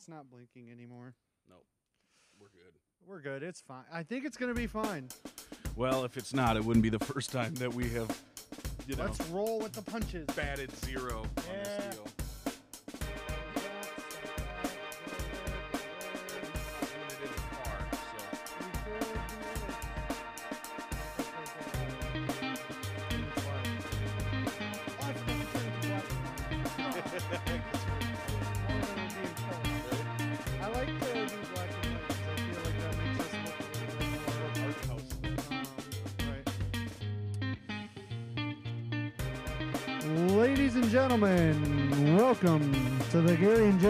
[0.00, 1.12] It's not blinking anymore.
[1.46, 1.66] Nope.
[2.40, 2.72] We're good.
[3.06, 3.42] We're good.
[3.46, 3.84] It's fine.
[3.92, 5.08] I think it's gonna be fine.
[5.76, 8.18] Well, if it's not, it wouldn't be the first time that we have,
[8.86, 10.24] you know, Let's roll with the punches.
[10.34, 11.89] batted zero on this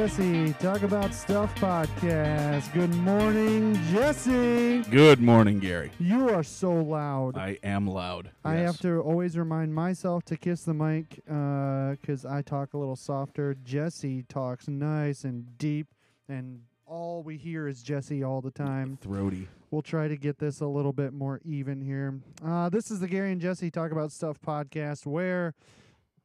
[0.01, 2.73] Jesse Talk About Stuff podcast.
[2.73, 4.79] Good morning, Jesse.
[4.91, 5.91] Good morning, Garry.
[6.01, 7.37] You are so loud.
[7.37, 8.31] I am loud.
[8.43, 8.67] I Yes.
[8.67, 13.55] have to always remind myself to kiss the mic because I talk a little softer.
[13.63, 15.89] Jesse talks nice and deep,
[16.31, 18.97] and all we hear is Jesse all the time.
[19.03, 19.49] throaty.
[19.71, 22.21] We'll try to get this a little bit more even here.
[22.43, 25.53] Uh, this is the Garry and Jesse Talk About Stuff podcast where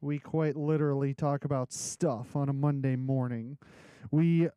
[0.05, 3.57] we quite literally talk about stuff on a Monday morning.
[4.11, 4.49] We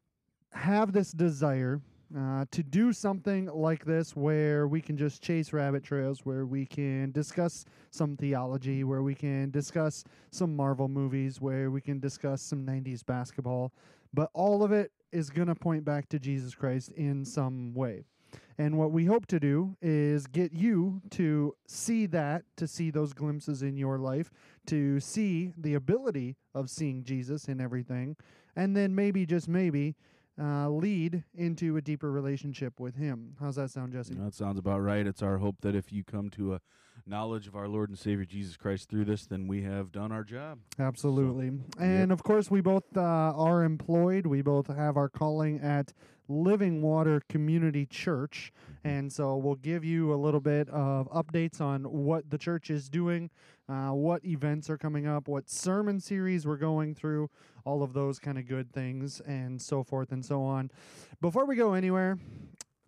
[0.53, 1.81] have this desire
[2.17, 6.67] uh, to do something like this where we can just chase rabbit trails, where we
[6.67, 12.43] can discuss some theology, where we can discuss some Marvel movies, where we can discuss
[12.43, 13.73] some 90s basketball.
[14.13, 18.05] But all of it is going to point back to Jesus Christ in some way.
[18.61, 23.13] And what we hope to do is get you to see that, to see those
[23.13, 24.31] glimpses in your life,
[24.69, 28.17] to see the ability of seeing Jesus in everything,
[28.57, 29.97] and then maybe, just maybe,
[30.41, 33.35] uh, lead into a deeper relationship with Him.
[33.41, 34.15] How's that sound, Jesse?
[34.15, 35.07] That sounds about right.
[35.07, 36.61] It's our hope that if you come to a
[37.07, 40.25] knowledge of our Lord and Savior Jesus Christ through this, then we have done our
[40.25, 40.59] job.
[40.79, 41.53] Absolutely.
[41.81, 44.27] And of course, we both uh, are employed.
[44.27, 45.93] We both have our calling at
[46.29, 48.53] Living Water Community Church.
[48.85, 52.89] And so we'll give you a little bit of updates on what the church is
[52.89, 53.31] doing,
[53.69, 57.29] uh, what events are coming up, what sermon series we're going through,
[57.65, 60.71] all of those kind of good things, and so forth and so on.
[61.21, 62.19] Before we go anywhere,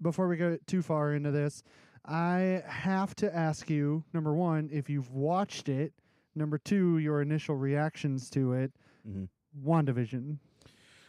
[0.00, 1.62] before we go too far into this,
[2.06, 5.92] I have to ask you number one, if you've watched it.
[6.34, 8.72] Number two, your initial reactions to it.
[9.06, 9.28] Mhm.
[9.62, 10.38] WandaVision.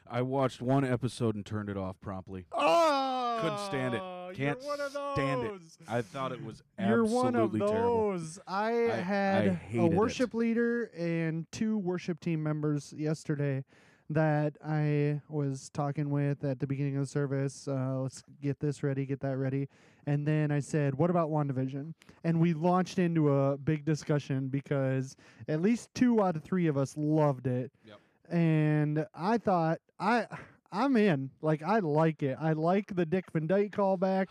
[0.10, 2.46] I watched one episode and turned it off promptly.
[2.52, 4.02] Oh, Couldn't stand it.
[4.34, 5.52] Can't you're one of stand it.
[5.88, 8.12] I thought it was You're absolutely one of terrible.
[8.12, 8.40] those.
[8.48, 9.96] I, I- had a hated it.
[9.98, 13.64] worship leader and two worship team members yesterday
[14.10, 17.68] that I was talking with at the beginning of the service.
[17.68, 19.70] Uh, let's get this ready, get that ready.
[20.06, 21.94] And then I said, What about WandaVision?
[22.26, 25.16] And we launched into a big discussion because
[25.48, 27.72] at least two out of three of us loved it.
[27.86, 27.98] Yep.
[28.30, 30.26] And I thought, I.
[30.72, 31.30] I'm in.
[31.42, 32.38] Like I like it.
[32.40, 34.28] I like the Dick Van Dyke callback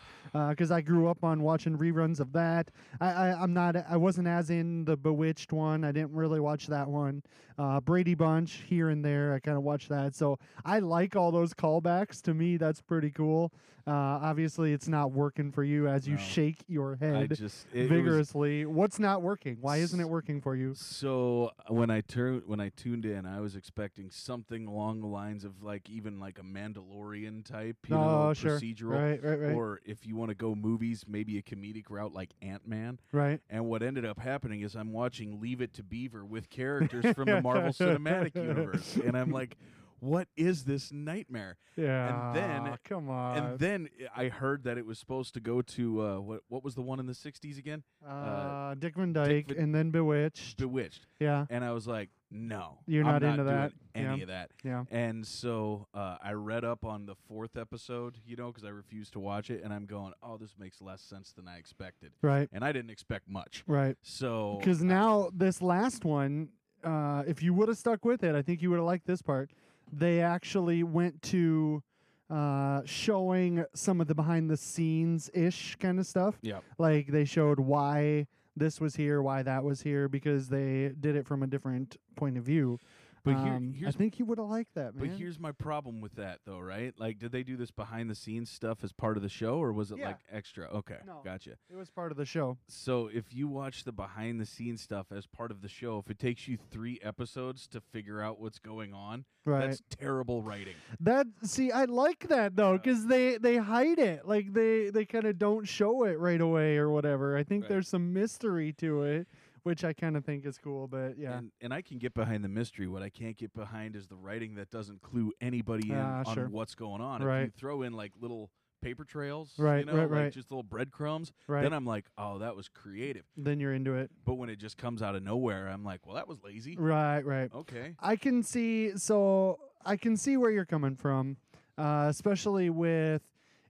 [0.49, 2.71] because I grew up on watching reruns of that.
[2.99, 3.75] I, I I'm not.
[3.87, 5.83] I wasn't as in the Bewitched one.
[5.83, 7.21] I didn't really watch that one.
[7.59, 9.33] Uh, Brady Bunch here and there.
[9.33, 10.15] I kind of watched that.
[10.15, 12.21] So I like all those callbacks.
[12.23, 13.51] To me, that's pretty cool.
[13.87, 16.21] Uh, obviously, it's not working for you as you No.
[16.21, 18.65] shake your I head just it, it was vigorously.
[18.65, 19.57] What's not working?
[19.61, 20.73] Why isn't it working for you?
[20.75, 25.07] So uh, when I turned when I tuned in, I was expecting something along the
[25.07, 28.59] lines of like even like a Mandalorian type, you oh, know, sure.
[28.59, 28.91] procedural.
[28.91, 32.31] Right, right, right, Or if you want to go movies, maybe a comedic route like
[32.41, 32.99] Ant Man.
[33.11, 33.39] right.
[33.49, 37.25] And what ended up happening is I'm watching Leave It to Beaver with characters from
[37.25, 39.57] the Marvel Cinematic Universe, and I'm like,
[40.01, 41.57] what is this nightmare?
[41.77, 42.31] Yeah.
[42.33, 42.35] And
[42.65, 43.37] then- come on.
[43.37, 46.75] and then I heard that it was supposed to go to uh, what what was
[46.75, 47.83] the one in the '60s again?
[48.05, 50.57] uh, Dick Van Dyke, Van- and then Bewitched.
[50.57, 51.05] Bewitched.
[51.19, 53.73] yeah, And I was like, no, You're I'm not into that?
[53.93, 54.21] Any Yeah.
[54.23, 54.51] of that?
[54.63, 54.83] yeah.
[54.89, 59.13] And so uh, I read up on the fourth episode, you know, because I refused
[59.13, 62.49] to watch it, and I'm going, oh, this makes less sense than I expected, Right,
[62.51, 63.63] and I didn't expect much.
[63.67, 63.97] right.
[64.01, 66.49] So Because now this last one,
[66.83, 69.21] uh, if you would have stuck with it, I think you would have liked this
[69.21, 69.51] part.
[69.91, 71.83] They actually went to
[72.29, 76.37] uh, showing some of the behind the scenes ish kind of stuff.
[76.41, 81.15] yeah, Like they showed why this was here, why that was here, because they did
[81.15, 82.79] it from a different point of view.
[83.23, 85.07] But here, Um, I think you would have liked that, man.
[85.09, 86.93] But here's my problem with that, though, right?
[86.99, 89.71] Like, did they do this behind the scenes stuff as part of the show, or
[89.73, 90.07] was it Yeah.
[90.07, 90.67] like extra?
[90.69, 91.21] Okay, No.
[91.23, 91.57] gotcha.
[91.69, 92.57] it was part of the show.
[92.67, 96.09] So if you watch the behind the scenes stuff as part of the show, if
[96.09, 99.61] it takes you three episodes to figure out what's going on, Right.
[99.61, 100.75] that's terrible writing.
[100.99, 105.25] That see, I like that though, because they they hide it, like they they kind
[105.25, 107.35] of don't show it right away or whatever.
[107.35, 107.69] I think Right.
[107.69, 109.27] there's some mystery to it,
[109.63, 110.87] which I kind of think is cool.
[110.87, 112.87] But yeah, And, and I can get behind the mystery.
[112.87, 116.35] What I can't get behind is the writing that doesn't clue anybody in Ah, on
[116.35, 116.49] sure.
[116.49, 117.23] what's going on.
[117.23, 117.41] Right.
[117.41, 118.49] If you throw in like little
[118.81, 120.33] paper trails, Right, you know, right, like right.
[120.33, 121.61] just little breadcrumbs, right.
[121.61, 123.25] then I'm like, oh, that was creative.
[123.37, 124.09] then you're into it.
[124.25, 126.75] But when it just comes out of nowhere, I'm like, well, that was lazy.
[126.77, 127.51] Right, right.
[127.53, 127.95] Okay.
[127.99, 131.37] I can see so I can see where you're coming from,
[131.77, 133.21] uh, especially with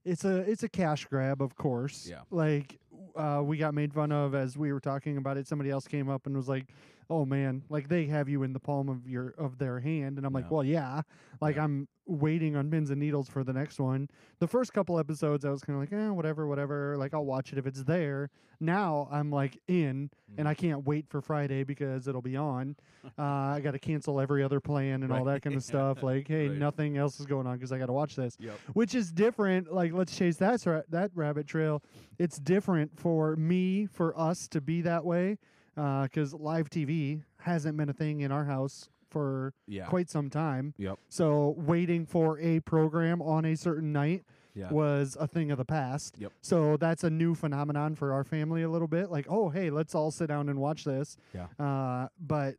[0.05, 2.07] it's a it's a cash grab, of course.
[2.09, 2.21] Yeah.
[2.31, 2.79] Like
[3.15, 5.47] uh, we got made fun of as we were talking about it.
[5.47, 6.65] Somebody else came up and was like,
[7.11, 10.25] "Oh man, like they have you in the palm of your of their hand," and
[10.25, 10.49] I'm like.
[10.49, 11.01] "Well, yeah."
[11.41, 11.63] Like Yeah.
[11.65, 14.09] I'm waiting on pins and needles for the next one.
[14.39, 17.51] The first couple episodes, I was kind of like, "Eh, whatever, whatever." Like I'll watch
[17.51, 18.29] it if it's there.
[18.59, 20.49] Now I'm like in, and Mm.
[20.49, 22.75] I can't wait for Friday because it'll be on.
[23.17, 23.23] Uh,
[23.55, 26.01] I got to cancel every other plan and all that kind of stuff.
[26.03, 26.57] Like, hey, Right.
[26.57, 28.53] nothing else is going on because I got to watch this, Yep.
[28.73, 29.71] which is different.
[29.73, 31.81] Like, let's chase that that rabbit trail.
[32.19, 35.37] It's different for me, for us to be that way,
[35.75, 39.85] because live TV hasn't been a thing in our house for Yeah.
[39.87, 40.73] quite some time.
[40.77, 40.97] Yep.
[41.09, 44.23] So waiting for a program on a certain night
[44.53, 44.71] Yeah.
[44.71, 46.15] was a thing of the past.
[46.17, 46.31] Yep.
[46.41, 49.09] So that's a new phenomenon for our family a little bit.
[49.11, 51.17] Like, oh, hey, let's all sit down and watch this.
[51.33, 51.47] Yeah.
[51.59, 52.55] Uh, but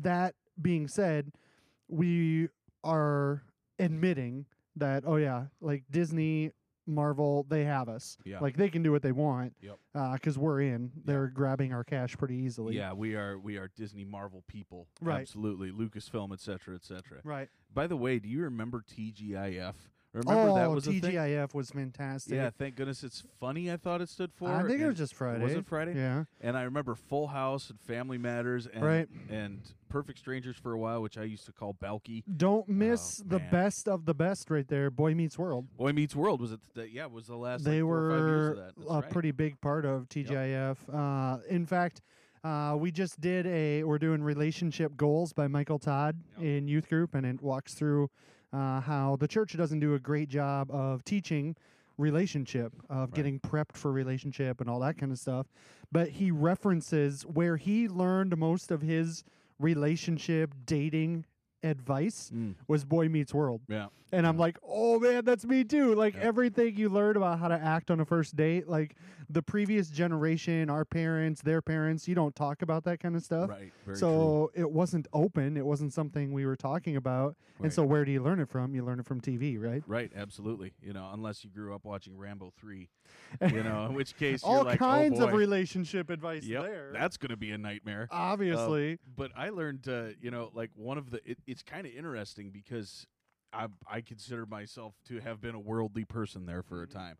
[0.00, 1.32] that being said,
[1.88, 2.48] we
[2.84, 3.42] are
[3.78, 4.46] admitting
[4.76, 6.52] that, oh, yeah, like Disney,
[6.86, 8.16] Marvel, they have us.
[8.24, 8.40] Yeah.
[8.40, 9.54] Like they can do what they want.
[9.60, 9.78] Yep.
[9.94, 10.92] Uh, because we're in.
[11.04, 12.76] They're grabbing our cash pretty easily.
[12.76, 14.88] Yeah, we are we are Disney Marvel people.
[15.00, 15.20] Right.
[15.20, 15.70] Absolutely.
[15.70, 17.18] Lucasfilm, et cetera, et cetera.
[17.24, 17.48] Right.
[17.72, 19.74] By the way, do you remember TGIF?
[20.24, 21.00] Remember oh, that was a thing?
[21.12, 22.34] TGIF was fantastic.
[22.34, 23.70] Yeah, thank goodness it's funny.
[23.70, 24.48] I thought it stood for.
[24.48, 25.42] I think it and- was just Friday.
[25.42, 25.94] Was it Friday?
[25.94, 26.24] Yeah.
[26.40, 29.08] And I remember Full House and Family Matters and Right.
[29.28, 32.22] and Perfect Strangers for a while, which I used to call Balki.
[32.36, 33.50] Don't miss the Oh, man.
[33.50, 34.90] best of the best right there.
[34.90, 35.66] Boy Meets World.
[35.76, 36.60] Boy Meets World was it?
[36.74, 37.64] The, yeah, was the last.
[37.64, 38.72] they like, four or five years were of that.
[38.76, 39.10] That's a right.
[39.10, 40.76] pretty big part of TGIF.
[40.92, 42.00] Uh, in fact,
[42.42, 47.14] uh, we just did a we're doing relationship goals by Michael Todd in youth group,
[47.14, 48.08] and it walks through
[48.56, 51.54] uh, how the church doesn't do a great job of teaching
[51.98, 53.14] relationship, of Right.
[53.14, 55.46] getting prepped for relationship and all that kind of stuff.
[55.92, 59.24] But he references where he learned most of his
[59.58, 61.24] relationship dating
[61.62, 63.60] advice Mm, was Boy Meets World.
[63.68, 63.86] yeah.
[64.12, 65.94] And I'm like, oh man, that's me too.
[65.96, 66.20] Like Yeah.
[66.22, 68.94] everything you learn about how to act on a first date, like
[69.28, 73.50] the previous generation, our parents, their parents, you don't talk about that kind of stuff.
[73.50, 73.72] Right.
[73.84, 73.96] Very true.
[73.96, 75.56] so it wasn't open.
[75.56, 77.36] It wasn't something we were talking about.
[77.60, 78.74] And so where do you learn it from?
[78.74, 79.82] You learn it from TV, right?
[79.86, 80.74] Right, absolutely.
[80.82, 82.90] You know, unless you grew up watching Rambo three,
[83.50, 86.90] you know, in which case you're All like, kinds oh of relationship advice Yep, there.
[86.92, 88.06] that's going to be a nightmare.
[88.10, 88.98] Obviously.
[89.16, 91.20] But I learned, uh, you know, like one of the.
[91.28, 93.06] It, it's kind of interesting because
[93.52, 96.92] I I consider myself to have been a worldly person there for a Mhm.
[96.92, 97.16] time,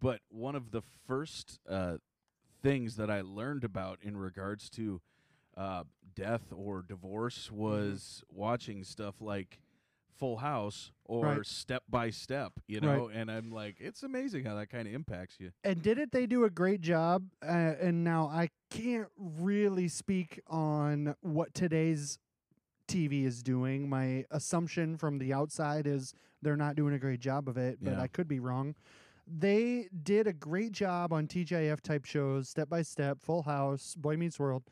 [0.00, 1.98] but one of the first uh,
[2.62, 5.00] things that I learned about in regards to
[5.56, 5.84] uh,
[6.14, 7.96] death or divorce Mm-hmm.
[7.96, 9.58] was watching stuff like
[10.18, 11.44] Full House or Right.
[11.44, 15.36] Step by Step, you know, and I'm like, it's amazing how that kind of impacts
[15.40, 15.52] you.
[15.64, 17.26] And didn't they do a great job?
[17.42, 17.48] Uh,
[17.80, 22.18] and now I can't really speak on what today's
[22.86, 23.88] TV is doing.
[23.88, 27.92] My assumption from the outside is they're not doing a great job of it, but
[27.94, 28.00] Yeah.
[28.00, 28.74] I could be wrong.
[29.26, 34.16] They did a great job on TGIF type shows, Step by Step, Full House, Boy
[34.16, 34.64] Meets World,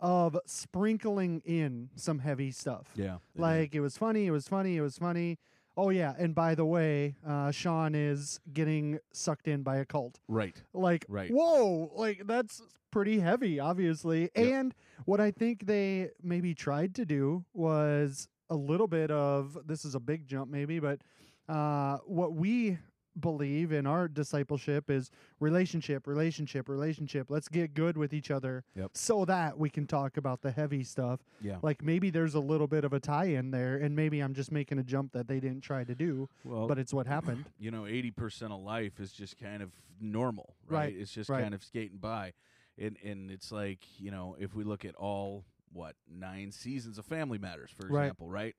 [0.00, 2.90] of sprinkling in some heavy stuff.
[2.96, 5.38] Yeah, Like it was funny, it was funny, it was funny.
[5.80, 10.20] Oh yeah, and by the way, uh, Sean is getting sucked in by a cult.
[10.28, 11.30] right, Like, Right.
[11.30, 12.60] whoa, like that's
[12.90, 14.28] pretty heavy, obviously.
[14.36, 14.74] And
[15.06, 19.94] what I think they maybe tried to do was a little bit of this is
[19.94, 21.00] a big jump, maybe, but
[21.48, 22.76] uh, what we
[23.18, 27.30] believe in our discipleship is relationship, relationship, relationship.
[27.30, 28.90] Let's get good with each other Yep.
[28.94, 31.20] so that we can talk about the heavy stuff.
[31.40, 31.58] yeah.
[31.62, 34.52] Like maybe there's a little bit of a tie in there, and maybe I'm just
[34.52, 37.44] making a jump that they didn't try to do, Well, but it's what happened.
[37.58, 40.78] you know, eighty percent of life is just kind of normal, right?
[40.84, 41.42] Right, It's just right.
[41.42, 42.32] kind of skating by,
[42.78, 47.06] and and it's like you know, if we look at all what nine seasons of
[47.06, 48.04] Family Matters, for Right.
[48.04, 48.54] example, right?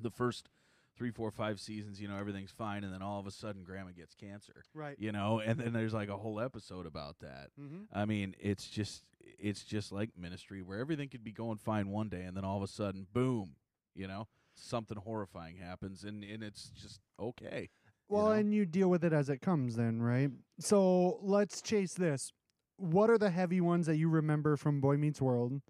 [0.00, 0.48] The first
[0.96, 3.90] three, four, five seasons, you know, everything's fine, and then all of a sudden, Grandma
[3.96, 4.96] gets cancer, Right.
[4.98, 7.50] you know, and then there's like a whole episode about that.
[7.60, 7.82] Mm-hmm.
[7.92, 9.02] I mean, it's just
[9.38, 12.56] it's just like ministry where everything could be going fine one day, and then all
[12.56, 13.56] of a sudden, boom,
[13.94, 17.68] you know, something horrifying happens, and and it's just okay.
[18.08, 18.32] you Well, know?
[18.32, 20.30] and you deal with it as it comes, then, right?
[20.60, 22.32] So let's chase this.
[22.78, 25.60] What are the heavy ones that you remember from Boy Meets World?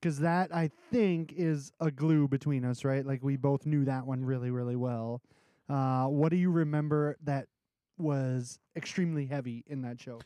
[0.00, 3.04] Because that I think is a glue between us, right?
[3.04, 5.22] Like we both knew that one really, really well.
[5.68, 7.48] Uh, what do you remember that
[7.98, 10.20] was extremely heavy in that show?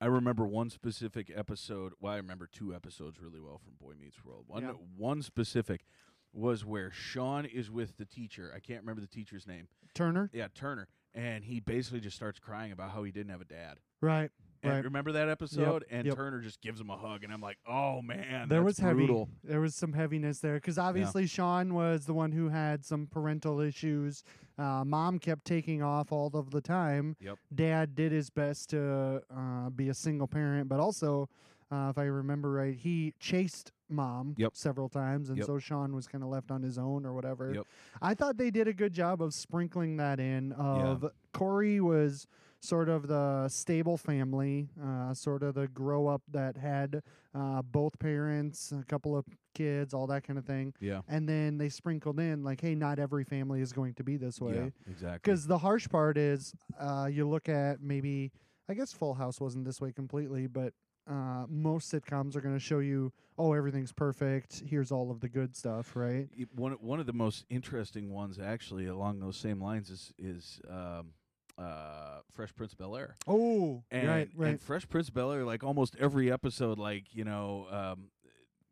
[0.00, 1.94] I remember one specific episode.
[2.00, 4.44] Well, I remember two episodes really well from Boy Meets World.
[4.46, 4.72] One Yeah.
[4.96, 5.84] one specific
[6.32, 8.52] was where Sean is with the teacher.
[8.54, 9.68] I can't remember the teacher's name.
[9.94, 10.30] Turner.
[10.34, 13.78] Yeah, Turner, and he basically just starts crying about how he didn't have a dad.
[14.02, 14.30] Right.
[14.62, 14.84] And Right.
[14.84, 15.84] remember that episode?
[15.90, 16.16] and yep.
[16.16, 19.26] Turner just gives him a hug, and I'm like, oh man, there that's was brutal.
[19.26, 19.38] heavy.
[19.52, 23.60] There was some heaviness there because obviously Sean was the one who had some parental
[23.60, 24.24] issues.
[24.58, 27.16] Uh, Mom kept taking off all of the time.
[27.20, 27.38] Yep.
[27.54, 31.28] Dad did his best to uh, be a single parent, but also,
[31.70, 34.56] uh, if I remember right, he chased mom Yep.
[34.56, 35.46] several times, and Yep.
[35.46, 37.52] so Sean was kind of left on his own or whatever.
[37.54, 37.66] Yep.
[38.02, 40.52] I thought they did a good job of sprinkling that in.
[40.52, 42.26] Of Corey was
[42.60, 47.02] sort of the stable family, uh, sort of the grow up that had
[47.34, 50.72] uh, both parents, a couple of kids, all that kind of thing.
[50.80, 54.16] Yeah, And then they sprinkled in like, hey, not every family is going to be
[54.16, 54.54] this way.
[54.54, 55.18] yeah, exactly.
[55.22, 58.32] Because the harsh part is, uh, you look at maybe,
[58.68, 60.72] I guess Full House wasn't this way completely, but
[61.08, 64.62] uh, most sitcoms are going to show you, oh, everything's perfect.
[64.66, 66.28] Here's all of the good stuff, right?
[66.36, 70.60] it- one one of the most interesting ones actually along those same lines is is
[70.68, 71.12] um,
[71.58, 73.16] uh, Fresh Prince of Bel Air.
[73.26, 74.50] Oh, And, right, right.
[74.50, 78.10] and Fresh Prince of Bel Air, like almost every episode, like you know, um,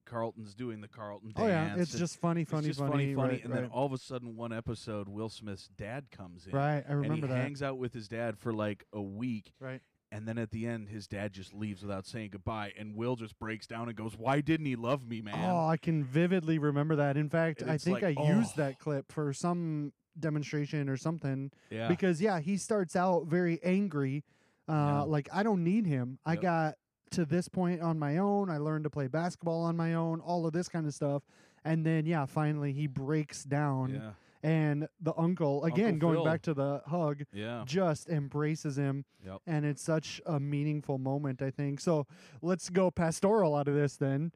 [0.07, 3.45] Carlton's doing the Carlton oh yeah, it's just funny, funny, just funny, funny, funny, right,
[3.45, 3.62] and right.
[3.62, 7.00] then all of a sudden, one episode, Will Smith's dad comes in, right, I and
[7.00, 7.41] remember he that.
[7.41, 9.81] hangs out with his dad for like a week, Right.
[10.12, 13.38] and then at the end, his dad just leaves without saying goodbye, and Will just
[13.38, 16.97] breaks down and goes, "Why didn't he love me, man?" Oh, I can vividly remember
[16.97, 17.17] that.
[17.17, 18.61] In fact, I think like, I used oh.
[18.61, 24.25] that clip for some demonstration or something yeah, because yeah, he starts out very angry.
[24.68, 26.18] Uh, like I don't need him.
[26.25, 26.75] I got
[27.11, 28.50] to this point on my own.
[28.50, 30.21] I learned to play basketball on my own.
[30.21, 31.23] All of this kind of stuff.
[31.64, 34.11] And then yeah, finally he breaks down, yeah,
[34.42, 37.62] and the uncle again Uncle going back to the hug, yeah.
[37.64, 39.06] just embraces him.
[39.25, 39.40] Yep.
[39.47, 41.80] And it's such a meaningful moment, I think.
[41.80, 42.06] So
[42.42, 44.33] let's go pastoral out of this then.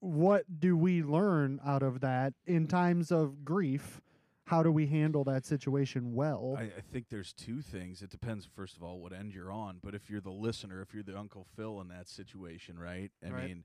[0.00, 4.00] What do we learn out of that in times of grief?
[4.48, 6.54] How do we handle that situation well?
[6.58, 8.00] I, I think there's two things.
[8.00, 9.78] It depends, first of all, what end you're on.
[9.82, 13.10] But if you're the listener, if you're the Uncle Phil in that situation, right?
[13.24, 13.44] I Right.
[13.48, 13.64] mean,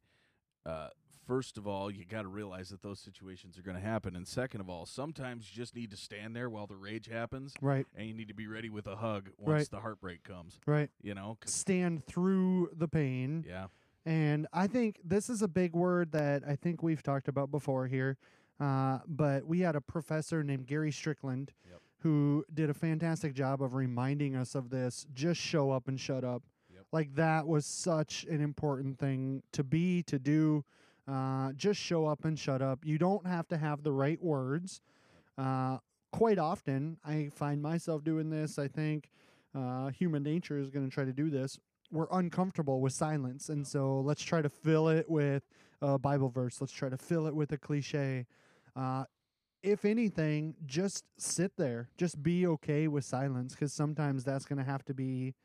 [0.65, 0.89] uh,
[1.25, 4.15] first of all, you got to realize that those situations are going to happen.
[4.17, 7.53] And second of all, sometimes you just need to stand there while the rage happens,
[7.61, 9.69] right, and you need to be ready with a hug once Right.
[9.71, 10.59] the heartbreak comes.
[10.65, 10.89] right.
[11.01, 11.37] You know?
[11.45, 13.45] Stand through the pain.
[13.47, 13.67] yeah.
[14.05, 17.87] And I think this is a big word that I think we've talked about before
[17.87, 18.17] here.
[18.63, 21.81] Uh, but we had a professor named Gary Strickland Yep.
[21.99, 26.23] who did a fantastic job of reminding us of this just show up and shut
[26.23, 26.43] up.
[26.73, 26.85] Yep.
[26.93, 30.63] Like that was such an important thing to be, to do.
[31.05, 32.85] Uh, just show up and shut up.
[32.85, 34.79] You don't have to have the right words.
[35.37, 35.79] Uh,
[36.13, 38.57] quite often, I find myself doing this.
[38.57, 39.09] I think
[39.53, 41.59] uh, human nature is going to try to do this.
[41.91, 45.43] We're uncomfortable with silence, and so let's try to fill it with
[45.81, 46.61] a Bible verse.
[46.61, 48.25] Let's try to fill it with a cliche.
[48.75, 49.05] Uh,
[49.61, 51.89] if anything, just sit there.
[51.97, 55.35] Just be okay with silence, because sometimes that's going to have to be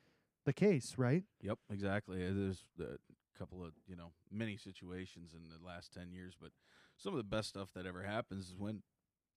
[0.44, 1.22] the case, right?
[1.42, 2.24] Yep, exactly.
[2.26, 6.50] Uh, There's a couple of you know many situations in the last ten years, but
[6.96, 8.82] some of the best stuff that ever happens is when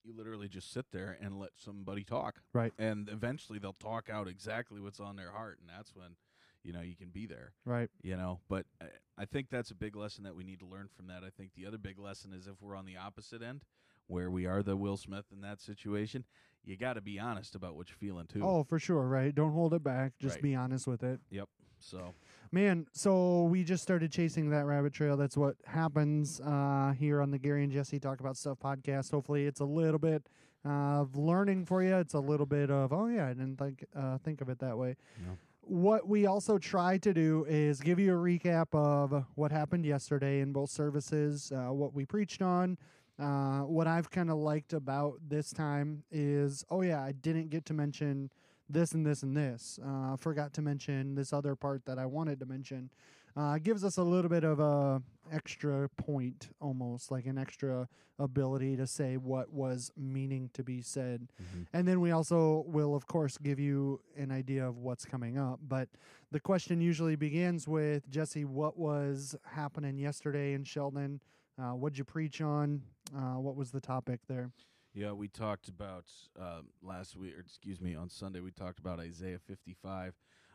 [0.02, 2.72] you literally just sit there and let somebody talk, Right.
[2.76, 6.16] And eventually they'll talk out exactly what's on their heart, and that's when
[6.62, 7.90] you know you can be there, Right.
[8.02, 8.40] you know.
[8.48, 8.86] But I,
[9.18, 11.22] I think that's a big lesson that we need to learn from that.
[11.24, 13.62] I think the other big lesson is if we're on the opposite end,
[14.06, 16.24] where we are the Will Smith in that situation,
[16.64, 18.42] you got to be honest about what you're feeling too.
[18.42, 19.34] Oh, for sure, right?
[19.34, 20.12] Don't hold it back.
[20.20, 20.42] Just Right.
[20.42, 21.20] be honest with it.
[21.30, 21.48] Yep
[21.84, 22.14] so
[22.52, 25.16] Man, so we just started chasing that rabbit trail.
[25.16, 29.10] That's what happens uh, here on the Garry and Jesse Talk About Stuff podcast.
[29.10, 30.28] Hopefully, it's a little bit
[30.64, 31.96] of learning for you.
[31.96, 34.76] It's a little bit of oh yeah, I didn't think uh, think of it that
[34.78, 34.96] way.
[35.26, 35.32] No.
[35.64, 40.40] What we also try to do is give you a recap of what happened yesterday
[40.40, 42.76] in both services, uh, what we preached on.
[43.18, 47.64] Uh, what I've kind of liked about this time is, oh yeah, I didn't get
[47.66, 48.30] to mention
[48.68, 49.78] this and this and this.
[49.86, 52.90] Uh, forgot to mention this other part that I wanted to mention.
[53.36, 58.76] Uh, gives us a little bit of a extra point, almost like an extra ability
[58.76, 61.28] to say what was meaning to be said.
[61.72, 65.60] And then we also will, of course, give you an idea of what's coming up.
[65.66, 65.88] But
[66.30, 71.20] the question usually begins with Jesse, what was happening yesterday in Sheldon?
[71.58, 72.82] Uh, what'd you preach on?
[73.16, 74.50] Uh, what was the topic there?
[74.94, 76.04] Yeah, we talked about
[76.38, 78.40] um, last week, or excuse me, on Sunday.
[78.40, 80.14] We talked about Isaiah 55.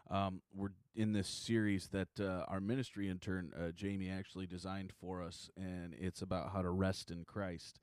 [0.09, 5.21] Um, we're in this series that uh, our ministry intern uh, Jamie actually designed for
[5.21, 7.79] us, and it's about how to rest in Christ.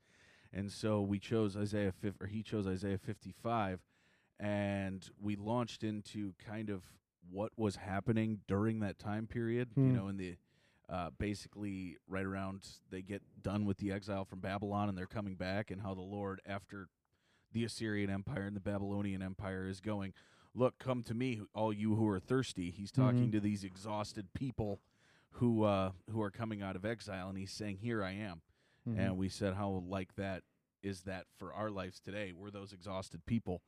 [0.51, 3.79] And so we chose Isaiah, fif- or he chose Isaiah 55,
[4.39, 6.81] and we launched into kind of
[7.29, 9.69] what was happening during that time period.
[9.75, 9.95] You Hmm.
[9.95, 10.35] know, in the
[10.89, 15.35] uh, basically right around they get done with the exile from Babylon and they're coming
[15.35, 16.87] back, and how the Lord, after
[17.51, 20.13] the Assyrian Empire and the Babylonian Empire, is going,
[20.55, 22.71] look, come to me, all you who are thirsty.
[22.71, 23.33] He's talking Mhm.
[23.33, 24.81] to these exhausted people
[25.31, 28.41] who uh, who are coming out of exile, and he's saying, "Here I am."
[28.87, 28.97] Mhm.
[28.97, 30.43] And we said, "How like that
[30.81, 32.31] is that for our lives today?
[32.31, 33.61] We're those exhausted people."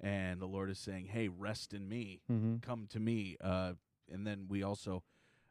[0.00, 2.22] And the Lord is saying, "Hey, rest in me.
[2.28, 2.60] Mhm.
[2.60, 3.74] Come to me." Uh,
[4.10, 5.04] and then we also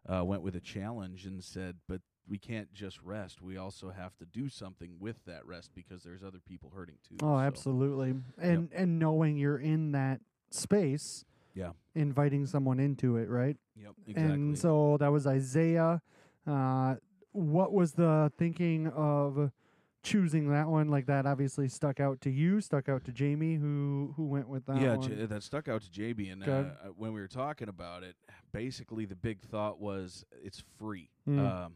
[0.06, 3.40] uh, went with a challenge and said, "But we can't just rest.
[3.42, 7.16] We also have to do something with that rest because there's other people hurting too."
[7.22, 8.16] Oh, So, absolutely.
[8.38, 10.22] And and knowing you're in that
[10.52, 11.72] space, Yeah.
[11.96, 13.58] inviting someone into it, right?
[13.76, 13.94] Yep.
[14.08, 14.34] Exactly.
[14.34, 16.02] And so that was Isaiah.
[16.46, 16.96] Uh,
[17.32, 19.52] what was the thinking of
[20.04, 20.90] choosing that one?
[20.90, 24.66] Like that obviously stuck out to you, stuck out to Jamie, who who went with
[24.66, 24.98] that yeah.
[24.98, 26.32] J- that stuck out to JB.
[26.32, 28.16] And uh, uh, when we were talking about it,
[28.52, 31.10] basically the big thought was it's free.
[31.28, 31.40] Mm.
[31.40, 31.76] Um,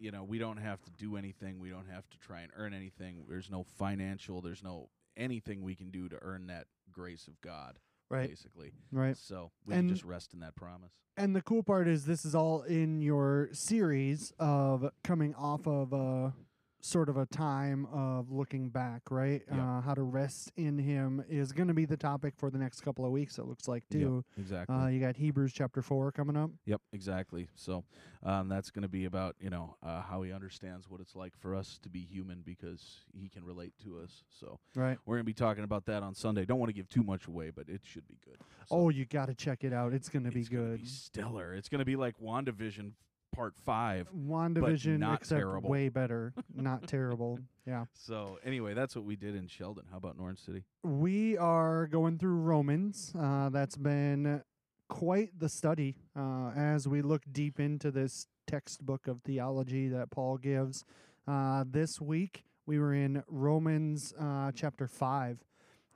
[0.00, 1.58] you know, we don't have to do anything.
[1.58, 3.24] We don't have to try and earn anything.
[3.28, 4.40] There's no financial.
[4.40, 7.78] There's no anything we can do to earn that grace of God.
[8.10, 9.16] Right, Basically, right.
[9.16, 10.92] so we And- can just rest in that promise.
[11.16, 15.92] And the cool part is this is all in your series of coming off of
[15.92, 16.32] a
[16.80, 19.42] sort of a time of looking back, right?
[19.50, 19.78] Yeah.
[19.78, 22.82] Uh, how to rest in Him is going to be the topic for the next
[22.82, 23.38] couple of weeks.
[23.38, 24.24] It looks like Yep, too.
[24.38, 24.76] exactly.
[24.76, 26.50] Uh, you got Hebrews chapter four coming up.
[26.66, 27.48] Yep, exactly.
[27.56, 27.84] So
[28.22, 31.36] um, that's going to be about you know uh, how he understands what it's like
[31.36, 34.22] for us to be human because he can relate to us.
[34.28, 34.98] So Right.
[35.04, 36.44] we're going to be talking about that on Sunday.
[36.44, 38.36] Don't want to give too much away, but it should be good.
[38.68, 39.92] So Oh, you got to check it out.
[39.92, 40.80] It's going to be good.
[40.80, 41.54] be stellar.
[41.54, 42.92] It's going to be like WandaVision
[43.32, 44.08] Part Five.
[44.14, 45.70] WandaVision, not except terrible.
[45.70, 46.32] way better.
[46.54, 47.38] Not terrible.
[47.66, 47.84] Yeah.
[47.92, 49.84] So anyway, that's what we did in Sheldon.
[49.90, 50.64] How about Norton City?
[50.82, 53.12] We are going through Romans.
[53.14, 54.42] Uh, that's been
[54.88, 60.38] quite the study uh, as we look deep into this textbook of theology that Paul
[60.38, 60.86] gives.
[61.26, 65.44] Uh, this week, we were in Romans uh, chapter 5.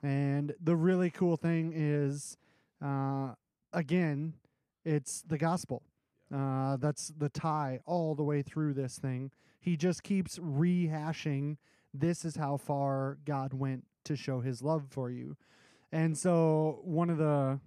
[0.03, 2.37] And the really cool thing is,
[2.85, 3.33] uh,
[3.71, 4.33] again,
[4.85, 5.81] it's the gospel.
[6.33, 9.31] Uh, that's the tie all the way through this thing.
[9.59, 11.57] He just keeps rehashing
[11.93, 15.37] this is how far God went to show his love for you.
[15.91, 17.59] And so one of the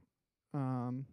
[0.53, 1.07] um,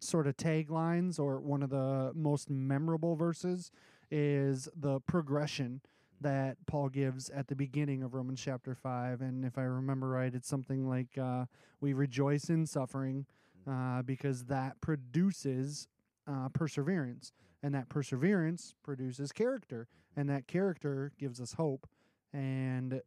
[0.00, 3.70] sort of taglines or one of the most memorable verses
[4.10, 5.80] is the progression
[6.20, 9.20] that Paul gives at the beginning of Romans chapter 5.
[9.20, 11.44] And if I remember right, it's something like uh,
[11.80, 13.26] we rejoice in suffering
[13.70, 15.86] uh, because that produces
[16.26, 17.32] uh, perseverance.
[17.62, 19.88] And that perseverance produces character.
[20.16, 21.88] And that character gives us hope.
[22.32, 23.00] And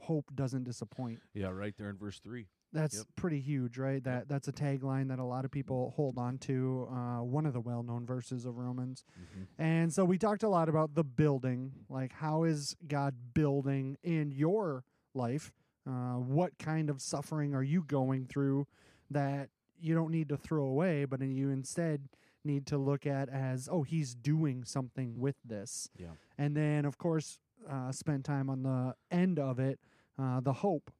[0.00, 1.20] hope doesn't disappoint.
[1.34, 2.46] Yeah, right there in verse three.
[2.72, 3.06] That's Yep.
[3.16, 4.02] pretty huge, right?
[4.04, 6.86] That that's a tagline that a lot of people hold on to.
[6.90, 9.42] Uh, one of the well-known verses of Romans, Mm-hmm.
[9.62, 14.30] and so we talked a lot about the building, like how is God building in
[14.30, 15.50] your life?
[15.86, 18.66] Uh, what kind of suffering are you going through
[19.10, 19.48] that
[19.80, 22.08] you don't need to throw away, but you instead
[22.44, 25.88] need to look at as, oh, He's doing something with this.
[25.98, 26.08] Yeah.
[26.36, 29.78] And then, of course, uh, spent time on the end of it,
[30.18, 30.90] uh, the hope,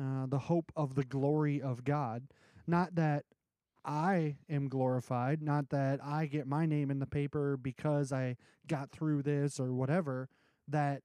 [0.00, 2.24] uh, the hope of the glory of God.
[2.66, 3.24] Not that
[3.84, 8.90] I am glorified, not that I get my name in the paper because I got
[8.90, 10.28] through this or whatever,
[10.66, 11.02] that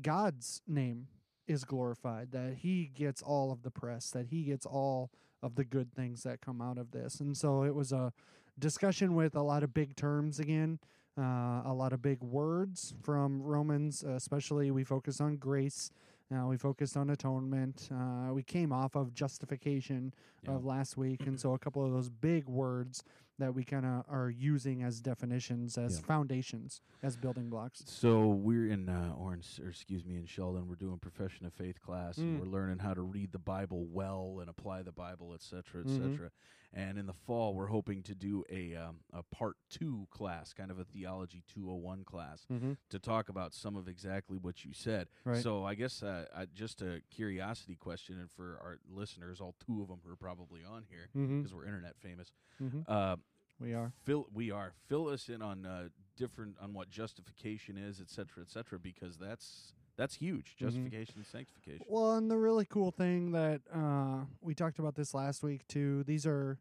[0.00, 1.08] God's name
[1.46, 5.10] is glorified, that He gets all of the press, that He gets all
[5.42, 7.20] of the good things that come out of this.
[7.20, 8.12] And so it was a
[8.58, 10.78] discussion with a lot of big terms again,
[11.18, 15.90] uh, a lot of big words from Romans, especially we focus on grace.
[16.34, 17.90] Uh, we focused on atonement.
[17.92, 20.52] Uh, we came off of justification Yeah.
[20.52, 23.04] of last week, and so a couple of those big words
[23.38, 26.06] that we kind of are using as definitions, as Yeah.
[26.06, 27.82] foundations, as building blocks.
[27.86, 30.68] So we're in uh, Orange, or excuse me, in Sheldon.
[30.68, 32.40] We're doing profession of faith class, and Mm.
[32.40, 35.86] we're learning how to read the Bible well and apply the Bible, et cetera, et
[35.88, 35.98] Mhm.
[36.12, 36.30] cetera.
[36.74, 40.70] And in the fall, we're hoping to do a um, a part two class, kind
[40.70, 42.72] of a theology 201 class, Mm-hmm.
[42.90, 45.08] to talk about some of exactly what you said.
[45.24, 45.42] Right.
[45.42, 49.82] So I guess uh, I, just a curiosity question, and for our listeners, all two
[49.82, 51.40] of them are probably on here mm-hmm.
[51.40, 52.32] because we're internet famous.
[52.62, 52.80] Mm-hmm.
[52.88, 53.16] Uh,
[53.60, 53.92] We are.
[54.04, 58.42] Fill we are fill us in on uh, different on what justification is, et cetera,
[58.42, 60.56] et cetera, because that's that's huge.
[60.56, 60.58] Mhm.
[60.58, 61.86] Justification and sanctification.
[61.88, 66.02] Well, and the really cool thing that uh, we talked about this last week too.
[66.02, 66.58] These are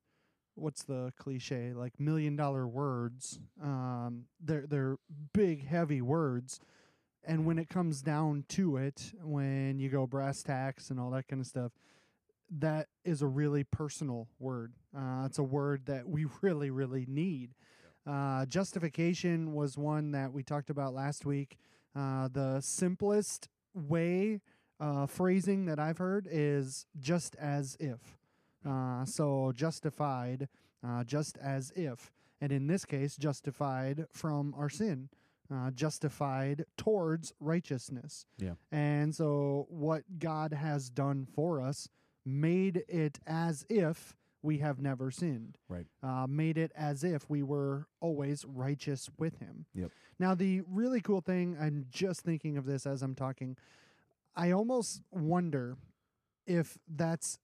[0.54, 3.40] what's the cliche like million dollar words.
[3.60, 4.98] Um, they're they're
[5.34, 6.60] big, heavy words,
[7.24, 11.28] and when it comes down to it, when you go brass tacks and all that
[11.28, 11.72] kind of stuff,
[12.52, 14.74] that is a really personal word.
[14.96, 17.56] Uh, it's a word that we really, really need.
[18.06, 21.58] Uh, justification was one that we talked about last week.
[21.96, 24.42] Uh, the simplest way
[24.80, 28.18] uh, phrasing that I've heard is just as if.
[28.68, 30.48] Uh, so justified,
[30.86, 32.12] uh, just as if.
[32.40, 35.10] And in this case, justified from our sin,
[35.54, 38.26] uh, justified towards righteousness.
[38.38, 38.54] Yeah.
[38.72, 41.88] And so what God has done for us
[42.26, 45.58] made it as if we have never sinned.
[45.70, 45.86] Right.
[46.02, 49.66] Uh, made it as if we were always righteous with Him.
[49.74, 49.92] Yep.
[50.20, 53.58] Now, the really cool thing, I'm just thinking of this as I'm talking.
[54.36, 55.78] I almost wonder
[56.48, 57.38] if that's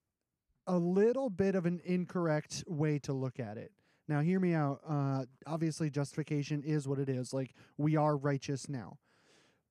[0.66, 3.72] a little bit of an incorrect way to look at it.
[4.08, 4.82] Now, hear me out.
[4.88, 7.34] Uh, obviously, justification is what it is.
[7.34, 8.98] Like, we are righteous now.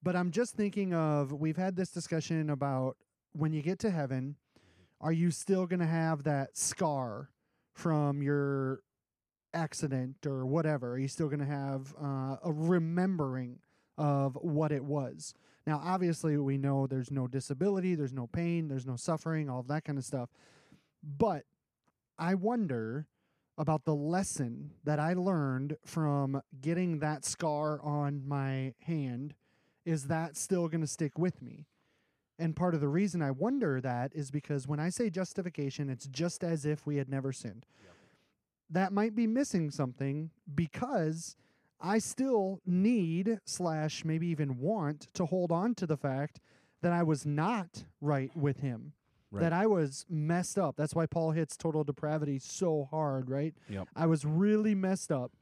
[0.02, 2.96] But I'm just thinking of we've had this discussion about
[3.32, 4.36] when you get to heaven,
[5.00, 7.30] are you still going to have that scar
[7.74, 8.80] from your
[9.52, 10.92] accident or whatever?
[10.92, 13.58] Are you still going to have uh, a remembering
[13.98, 15.34] of what it was?
[15.66, 19.68] Now, obviously, we know there's no disability, there's no pain, there's no suffering, all of
[19.68, 20.30] that kind of stuff.
[21.02, 21.42] But
[22.18, 23.06] I wonder
[23.58, 29.34] about the lesson that I learned from getting that scar on my hand.
[29.84, 31.66] Is that still going to stick with me?
[32.38, 36.06] And part of the reason I wonder that is because when I say justification, it's
[36.06, 37.64] just as if we had never sinned.
[38.68, 41.36] That might be missing something because
[41.80, 46.40] I still need, slash, maybe even want to hold on to the fact
[46.82, 48.92] that I was not right with Him,
[49.30, 49.40] Right.
[49.42, 50.76] that I was messed up.
[50.76, 53.54] That's why Paul hits total depravity so hard, right?
[53.68, 53.88] Yep.
[53.94, 55.32] I was really messed up.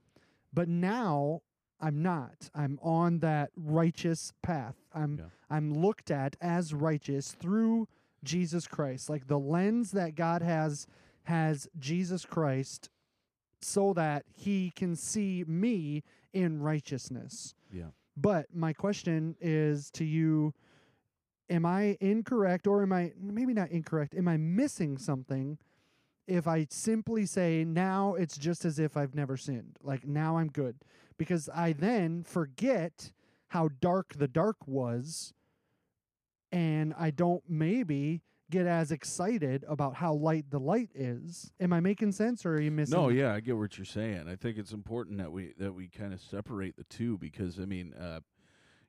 [0.52, 1.40] But now
[1.84, 2.48] I'm not.
[2.54, 4.76] I'm on that righteous path.
[4.94, 5.24] I'm Yeah.
[5.50, 7.88] I'm looked at as righteous through
[8.22, 9.10] Jesus Christ.
[9.10, 10.86] Like the lens that God has
[11.24, 12.88] has Jesus Christ
[13.60, 17.54] so that he can see me in righteousness.
[17.70, 17.88] Yeah.
[18.16, 20.54] But my question is to you
[21.50, 24.14] am I incorrect or am I maybe not incorrect?
[24.14, 25.58] Am I missing something
[26.26, 29.76] if I simply say now it's just as if I've never sinned?
[29.82, 30.76] Like now I'm good.
[31.18, 33.12] Because I then forget
[33.48, 35.32] how dark the dark was
[36.50, 41.50] and I don't maybe get as excited about how light the light is.
[41.60, 42.96] Am I making sense or are you missing?
[42.96, 44.28] No, yeah, I get what you're saying.
[44.28, 47.64] I think it's important that we that we kind of separate the two because I
[47.64, 48.20] mean, uh,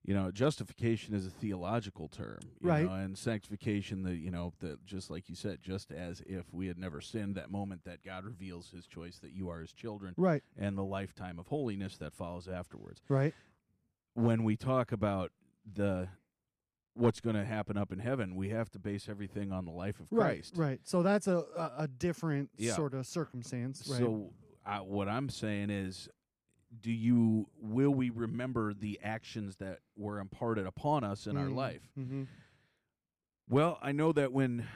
[0.08, 2.86] you know, justification is a theological term, you Right.
[2.86, 6.68] know, and sanctification, the you know, the just like you said, just as if we
[6.68, 7.34] had never sinned.
[7.36, 10.84] That moment that God reveals His choice that you are His children, Right, and the
[10.84, 13.02] lifetime of holiness that follows afterwards.
[13.10, 13.34] right.
[14.14, 15.32] When we talk about
[15.66, 16.08] the
[16.94, 20.00] what's going to happen up in heaven, we have to base everything on the life
[20.00, 20.54] of Christ.
[20.56, 20.80] Right, right.
[20.84, 22.76] So that's a a, a different Yeah.
[22.76, 24.00] sort of circumstance, right?
[24.00, 24.32] So
[24.66, 26.08] I, what I'm saying is,
[26.82, 31.82] do you will we remember the actions that were imparted upon us in our life?
[32.00, 32.24] Mm-hmm.
[33.50, 34.68] Well, I know that when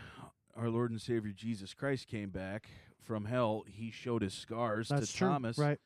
[0.55, 2.69] our Lord and Savior Jesus Christ came back
[3.01, 5.27] from hell, He showed His scars That's to true.
[5.29, 5.57] Thomas.
[5.57, 5.79] Right,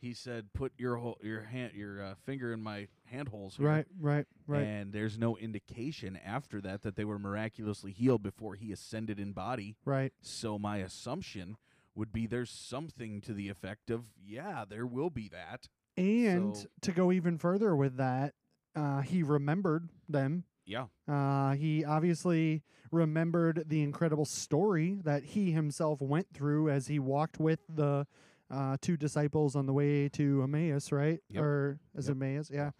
[0.00, 3.66] He said, "Put your ho- your hand your uh, finger in my hand holes here."
[3.66, 4.62] right, right, right.
[4.62, 9.32] And there's no indication after that that they were miraculously healed before he ascended in
[9.32, 9.76] body.
[9.84, 10.12] right.
[10.20, 11.56] So my assumption
[11.98, 15.68] would be there's something to the effect of yeah, there will be that.
[15.96, 18.34] And So- to go even further with that,
[18.76, 20.44] uh, he remembered them.
[20.64, 20.86] Yeah.
[21.08, 27.38] Uh, he obviously remembered the incredible story that he himself went through as he walked
[27.40, 28.06] with the
[28.50, 31.20] uh, two disciples on the way to Emmaus, right?
[31.30, 31.42] Yep.
[31.42, 32.10] Or it Yep.
[32.10, 32.50] Emmaus?
[32.50, 32.70] Yeah.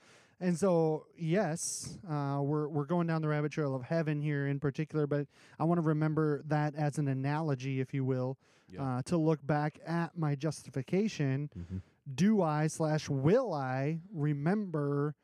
[0.40, 4.61] And so, yes, uh, we're we're going down the rabbit trail of heaven here in
[4.61, 5.27] particular, but
[5.59, 8.83] I want to remember that as an analogy, if you will, Yeah.
[8.98, 11.79] uh, to look back at my justification Mm-hmm.
[12.14, 15.14] do I slash will I remember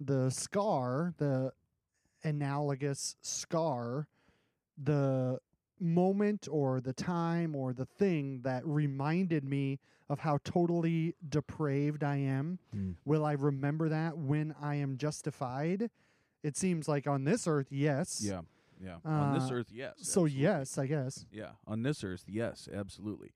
[0.00, 1.52] the scar, the
[2.24, 4.06] analogous scar,
[4.82, 5.38] the
[5.82, 12.16] moment or the time or the thing that reminded me of how totally depraved I
[12.16, 12.58] am?
[12.74, 12.94] Mm.
[13.04, 15.90] Will I remember that when I am justified?
[16.42, 18.20] It seems like on this earth, yes.
[18.24, 18.42] Yeah.
[18.82, 18.96] Yeah.
[19.04, 19.94] on this Uh, earth, yes.
[19.98, 20.40] So absolutely.
[20.42, 21.26] yes, I guess.
[21.32, 21.50] Yeah.
[21.66, 23.32] On this earth, yes, absolutely.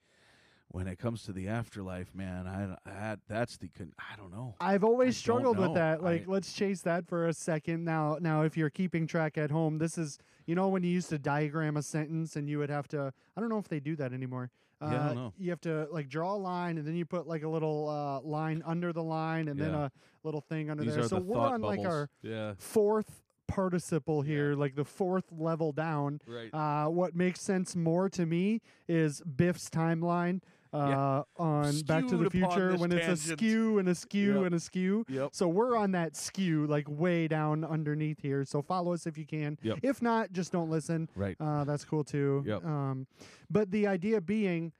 [0.77, 4.57] When it comes to the afterlife, man, I, I that's the I don't know.
[4.61, 6.03] I've always I struggled with that.
[6.03, 7.83] Like, I- let's chase that for a second.
[7.83, 11.09] Now, now, if you're keeping track at home, this is you know when you used
[11.09, 13.11] to diagram a sentence and you would have to.
[13.35, 14.51] I don't know if they do that anymore.
[14.83, 15.33] Uh, Yeah, I don't know.
[15.39, 18.21] You have to like draw a line and then you put like a little uh,
[18.29, 19.91] line under the line and then a
[20.25, 21.05] little thing under These there.
[21.05, 21.87] So the we're on like bubbles.
[21.87, 22.53] our yeah.
[22.59, 24.33] fourth participle Yeah.
[24.33, 26.21] here, like the fourth level down.
[26.27, 26.53] Right.
[26.53, 30.41] Uh, what makes sense more to me is Biff's timeline
[30.73, 34.45] uh, on Back to the Future when it's a skew and a skew Yep.
[34.47, 35.05] and a skew.
[35.09, 35.31] yep.
[35.33, 38.45] So we're on that skew, like way down underneath here.
[38.45, 39.59] So follow us if you can.
[39.63, 39.79] Yep.
[39.83, 41.09] If not, just don't listen.
[41.15, 41.37] Right.
[41.41, 42.43] Uh, that's cool too.
[42.47, 42.65] Yep.
[42.65, 43.07] Um,
[43.51, 44.73] but the idea being,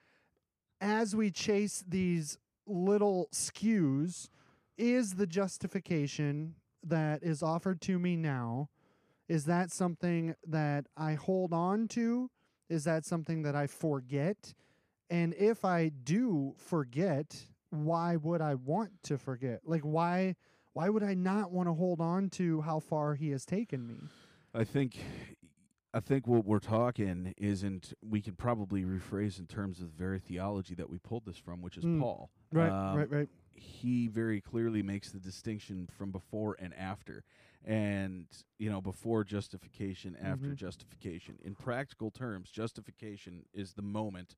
[0.81, 4.29] as we chase these little skews,
[4.79, 8.69] is the justification that is offered to me now,
[9.29, 12.31] is that something that I hold on to?
[12.69, 14.53] Is that something that I forget?
[15.11, 17.37] And if I do forget,
[17.71, 19.61] why would I want to forget?
[19.65, 20.37] Like why
[20.73, 23.97] why would I not want to hold on to how far he has taken me?
[24.55, 24.99] I think
[25.95, 30.19] I think what we're talking isn't we could probably rephrase in terms of the very
[30.19, 32.01] theology that we pulled this from, which is Mm.
[32.01, 32.31] Paul.
[32.53, 33.29] Right, Um, right, right.
[33.53, 37.25] He very clearly makes the distinction from before and after.
[37.65, 38.27] And,
[38.59, 40.57] you know, before justification, after Mhm.
[40.57, 41.39] justification.
[41.43, 44.37] In practical terms, justification is the moment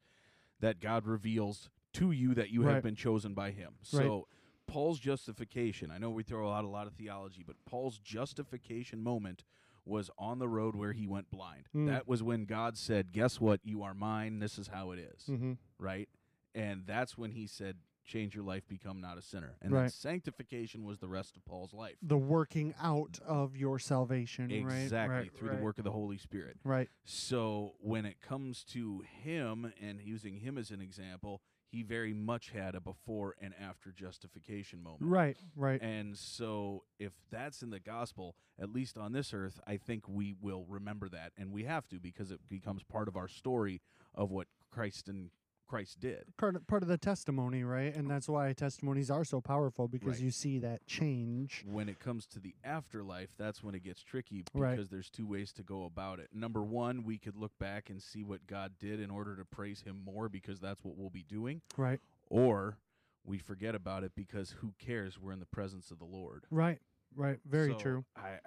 [0.61, 2.75] that God reveals to you that you Right.
[2.75, 3.75] have been chosen by him.
[3.83, 4.29] So
[4.67, 9.45] Paul's justification, I know we throw out a lot of theology, but Paul's justification moment
[9.85, 11.69] was on the road where he went blind.
[11.75, 11.87] Mm.
[11.87, 13.61] That was when God said, Guess what?
[13.65, 14.39] You are mine.
[14.39, 15.23] This is how it is.
[15.29, 15.55] Mm-hmm.
[15.79, 16.09] Right?
[16.55, 17.77] And that's when he said,
[18.09, 19.57] Change your life, become not a sinner.
[19.61, 19.93] And Right.
[19.93, 21.99] sanctification was the rest of Paul's life.
[22.03, 24.83] The working out of your salvation, right?
[24.83, 25.17] Exactly.
[25.17, 26.57] Right, through right, the work of the Holy Spirit.
[26.65, 26.89] Right.
[27.05, 32.49] So when it comes to him and using him as an example, he very much
[32.49, 35.03] had a before and after justification moment.
[35.03, 35.37] Right.
[35.55, 35.81] Right.
[35.83, 40.33] And so, if that's in the gospel, at least on this earth, I think we
[40.41, 43.83] will remember that, and we have to because it becomes part of our story
[44.15, 45.31] of what Christ and
[45.69, 46.25] Christ did.
[46.39, 47.95] part of, part of the testimony, right?
[47.95, 50.23] And that's why testimonies are so powerful because Right.
[50.23, 51.63] you see that change.
[51.67, 54.71] When it comes to the afterlife, that's when it gets tricky Right.
[54.77, 56.31] because there's two ways to go about it.
[56.35, 59.83] Number one, we could look back and see what God did in order to praise
[59.83, 62.01] Him more because that's what we'll be doing, Right.
[62.29, 62.79] or
[63.25, 65.19] we forget about it because who cares?
[65.21, 66.47] We're in the presence of the Lord.
[66.51, 66.81] Right.
[67.15, 67.41] Right.
[67.45, 68.05] Very So, true.
[68.17, 68.39] I,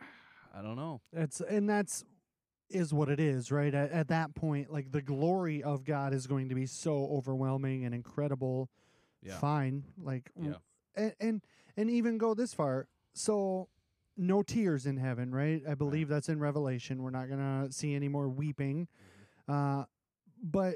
[0.53, 1.01] I don't know.
[1.13, 2.03] It's and that's
[2.73, 3.73] is what it is, right?
[3.73, 7.85] At, at that point, like the glory of God is going to be so overwhelming
[7.85, 8.69] and incredible.
[9.21, 9.37] Yeah.
[9.37, 10.53] Fine, like Yeah.
[10.95, 11.41] and, and
[11.77, 12.87] and even go this far.
[13.13, 13.69] So
[14.17, 15.61] no tears in heaven, right?
[15.69, 17.01] I believe that's in Revelation.
[17.03, 18.87] We're not gonna see any more weeping.
[19.47, 19.53] Mm-hmm.
[19.81, 19.85] Uh,
[20.41, 20.75] but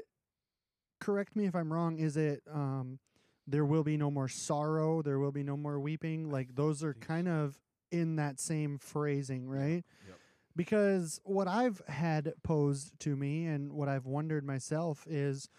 [1.00, 1.98] correct me if I'm wrong.
[1.98, 2.98] Is it um,
[3.46, 5.02] there will be no more sorrow?
[5.02, 6.30] There will be no more weeping.
[6.30, 7.58] Like those are kind of
[7.90, 9.84] in that same phrasing, right?
[10.06, 10.18] Yep.
[10.56, 15.50] Because what I've had posed to me and what I've wondered myself is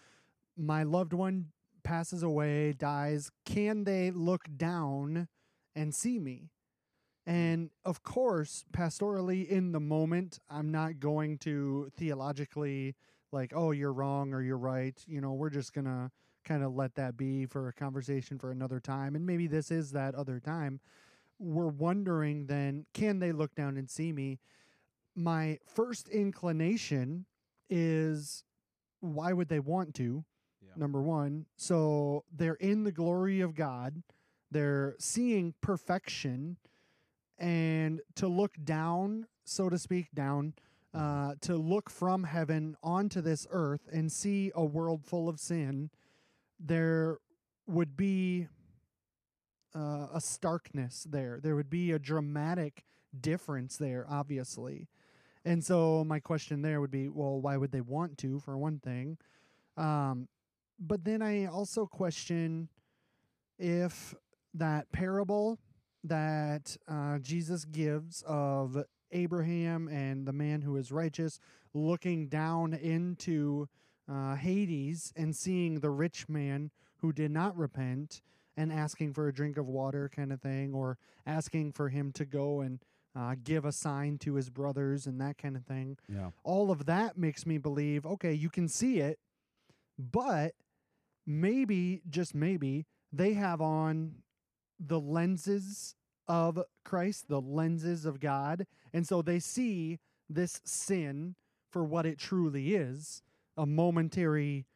[0.56, 1.46] my loved one
[1.84, 3.30] passes away, dies.
[3.44, 5.28] Can they look down
[5.76, 6.50] and see me?
[7.26, 7.32] Mm.
[7.32, 12.96] And of course, pastorally, in the moment, I'm not going to theologically,
[13.30, 15.00] like, oh, you're wrong or you're right.
[15.06, 16.10] You know, we're just going to
[16.44, 19.14] kind of let that be for a conversation for another time.
[19.14, 20.80] And maybe this is that other time.
[21.38, 24.40] We're wondering then, can they look down and see me?
[25.18, 27.26] My first inclination
[27.68, 28.44] is
[29.00, 30.24] why would they want to?
[30.62, 30.70] Yeah.
[30.76, 31.46] Number one.
[31.56, 34.04] So they're in the glory of God,
[34.52, 36.56] they're seeing perfection,
[37.36, 40.54] and to look down, so to speak, down,
[40.94, 45.90] uh, to look from heaven onto this earth and see a world full of sin,
[46.60, 47.18] there
[47.66, 48.46] would be
[49.74, 51.40] uh, a starkness there.
[51.42, 52.84] There would be a dramatic
[53.20, 54.86] difference there, obviously.
[55.48, 58.80] And so my question there would be, well, why would they want to, for one
[58.80, 59.16] thing?
[59.78, 60.28] Um,
[60.78, 62.68] but then I also question
[63.58, 64.14] if
[64.52, 65.58] that parable
[66.04, 68.76] that uh, Jesus gives of
[69.10, 71.40] Abraham and the man who is righteous
[71.72, 73.70] looking down into
[74.06, 78.20] uh, Hades and seeing the rich man who did not repent
[78.54, 82.26] and asking for a drink of water, kind of thing, or asking for him to
[82.26, 82.80] go and
[83.16, 86.30] uh, give a sign to his brothers and that kind of thing Yeah.
[86.44, 89.18] all of that makes me believe okay, you can see it,
[89.98, 90.54] but
[91.26, 94.16] maybe, just maybe, they have on
[94.78, 95.94] the lenses
[96.28, 98.66] of Christ, the lenses of God.
[98.92, 101.34] And so they see this sin
[101.70, 103.22] for what it truly is
[103.56, 104.66] a momentary.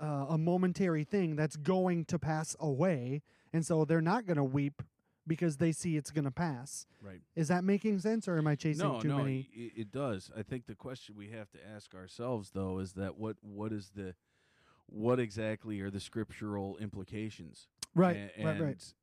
[0.00, 3.20] Uh, a momentary thing that's going to pass away,
[3.52, 4.82] and so they're not going to weep
[5.26, 6.86] because they see it's going to pass.
[7.02, 7.20] Right.
[7.36, 9.48] Is that making sense, or am I chasing no, too no, many?
[9.56, 10.30] i- it does.
[10.36, 13.90] I think the question we have to ask ourselves though is that what what is
[13.94, 14.14] the
[14.86, 17.68] what exactly are the scriptural implications?
[17.94, 18.94] Right, A- right, right.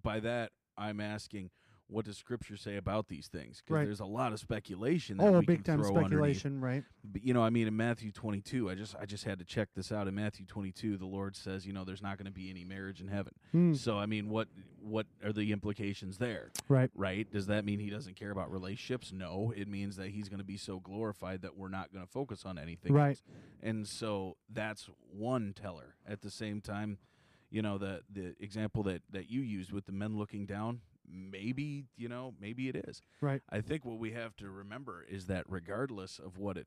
[0.00, 1.50] By that, I'm asking,
[1.92, 3.60] what does Scripture say about these things?
[3.60, 3.84] Because Right.
[3.84, 5.18] there's a lot of speculation.
[5.18, 6.38] That Oh, we big can time throw underneath.
[6.38, 6.84] speculation, right?
[7.04, 9.68] But, you know, I mean, in Matthew 22, I just I just had to check
[9.74, 10.08] this out.
[10.08, 13.00] In Matthew 22, the Lord says, you know, there's not going to be any marriage
[13.00, 13.34] in heaven.
[13.52, 14.48] Hmm, So, I mean, what
[14.80, 16.50] what are the implications there?
[16.68, 16.90] right.
[16.94, 17.30] Right?
[17.30, 19.12] Does that mean he doesn't care about relationships?
[19.12, 22.10] No, it means that he's going to be so glorified that we're not going to
[22.10, 22.92] focus on anything.
[22.92, 23.10] Right.
[23.10, 23.22] else.
[23.62, 25.94] And so that's one teller.
[26.06, 26.98] At the same time,
[27.50, 30.80] you know, the the example that that you used with the men looking down,
[31.12, 33.00] maybe, you know, maybe it is.
[33.20, 33.42] Right.
[33.50, 36.66] I think what we have to remember is that regardless of what it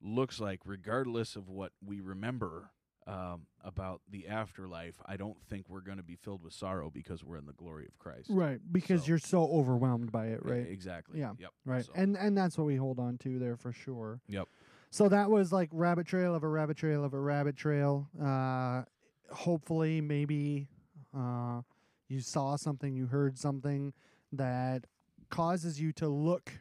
[0.00, 2.70] looks like, regardless of what we remember
[3.06, 7.22] um, about the afterlife, I don't think we're going to be filled with sorrow because
[7.22, 8.30] we're in the glory of Christ.
[8.30, 8.60] Right.
[8.72, 10.66] Because So- you're so overwhelmed by it, right?
[10.66, 11.20] Exactly.
[11.20, 11.32] Yeah.
[11.38, 11.50] Yep.
[11.66, 11.84] Right.
[11.84, 14.20] So- And and that's what we hold on to there for sure.
[14.28, 14.48] Yep.
[14.90, 18.08] So that was like rabbit trail of a rabbit trail of a rabbit trail.
[18.18, 18.84] Uh
[19.30, 20.68] hopefully maybe
[21.14, 21.60] uh
[22.08, 23.92] you saw something, you heard something
[24.32, 24.84] that
[25.30, 26.52] causes you to look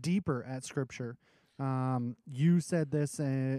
[0.00, 1.16] deeper at scripture.
[1.58, 3.58] Um, you said this uh,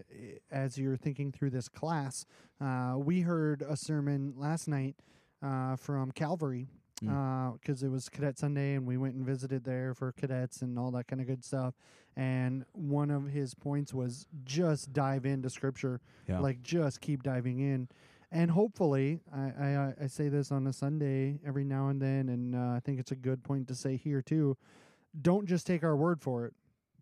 [0.51, 2.25] as you're thinking through this class.
[2.61, 4.95] Uh, we heard a sermon last night
[5.43, 6.67] uh, from Calvary
[7.01, 10.91] because it was Cadet Sunday, and we went and visited there for cadets and all
[10.91, 11.73] that kind of good stuff.
[12.17, 16.39] And one of his points was just dive into Scripture, Yeah.
[16.39, 17.87] like just keep diving in.
[18.31, 22.55] And hopefully, I, I I say this on a Sunday every now and then, and
[22.55, 24.55] uh, I think it's a good point to say here too.
[25.19, 26.53] Don't just take our word for it.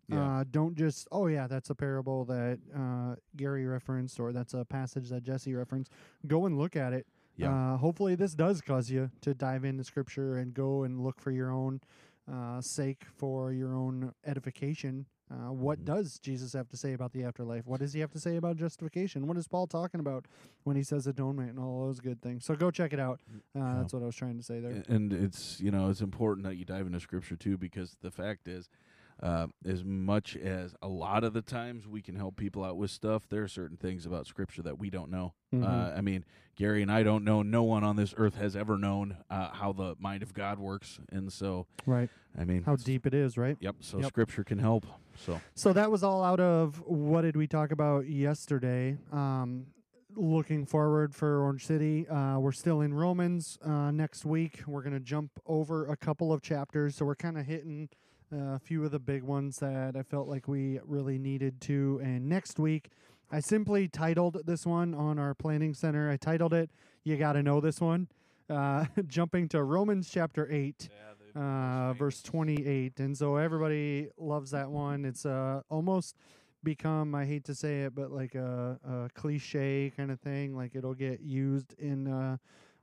[0.08, 0.40] Yeah.
[0.40, 4.64] Uh, don't just oh yeah that's a parable that uh, Garry referenced or that's a
[4.64, 5.92] passage that Jesse referenced.
[6.26, 7.06] Go and look at it.
[7.36, 7.74] Yeah.
[7.74, 11.30] Uh, hopefully this does cause you to dive into Scripture and go and look for
[11.30, 11.80] your own
[12.30, 15.06] uh, sake for your own edification.
[15.30, 15.84] Uh, what Mhm.
[15.84, 17.66] does Jesus have to say about the afterlife?
[17.66, 19.26] What does he have to say about justification?
[19.26, 20.26] What is Paul talking about
[20.64, 22.44] when he says atonement and all those good things?
[22.46, 23.20] So go check it out.
[23.30, 23.74] Uh, Yeah.
[23.78, 24.82] That's what I was trying to say there.
[24.88, 28.48] And it's you know it's important that you dive into scripture too because the fact
[28.48, 28.70] is
[29.22, 32.90] uh, as much as a lot of the times we can help people out with
[32.90, 35.64] stuff there are certain things about scripture that we don't know Mhm.
[35.64, 38.78] uh, i mean garry and i don't know no one on this earth has ever
[38.78, 42.08] known uh, how the mind of god works and so right.
[42.38, 43.56] i mean How deep it is, right?
[43.58, 44.06] yep so Yep.
[44.06, 44.86] scripture can help
[45.24, 48.96] so So that was all out of what did we talk about yesterday?
[49.12, 49.66] Um,
[50.16, 53.58] looking forward for Orange City, uh, we're still in Romans.
[53.64, 57.46] Uh, next week, we're gonna jump over a couple of chapters, so we're kind of
[57.46, 57.88] hitting
[58.32, 62.00] uh, a few of the big ones that I felt like we really needed to.
[62.02, 62.90] And next week,
[63.30, 66.10] I simply titled this one on our planning center.
[66.10, 66.70] I titled it
[67.04, 68.08] "You Got to Know This One."
[68.50, 70.88] Uh, jumping to Romans chapter eight
[71.38, 75.04] uh, verse 28 and so everybody loves that one.
[75.04, 76.16] It's uh, almost
[76.64, 80.56] become i hate to say it but like a, a cliche kind of thing.
[80.56, 82.38] Like it'll get used in uh,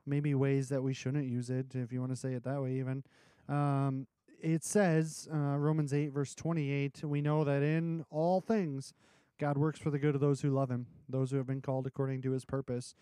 [0.06, 2.72] maybe ways that we shouldn't use it if you want to say it that way
[2.74, 3.04] even.
[3.48, 4.06] Um,
[4.40, 8.92] it says uh, romans 8 verse 28 we know that in all things
[9.38, 11.86] god works for the good of those who love him those who have been called
[11.86, 12.94] according to his purpose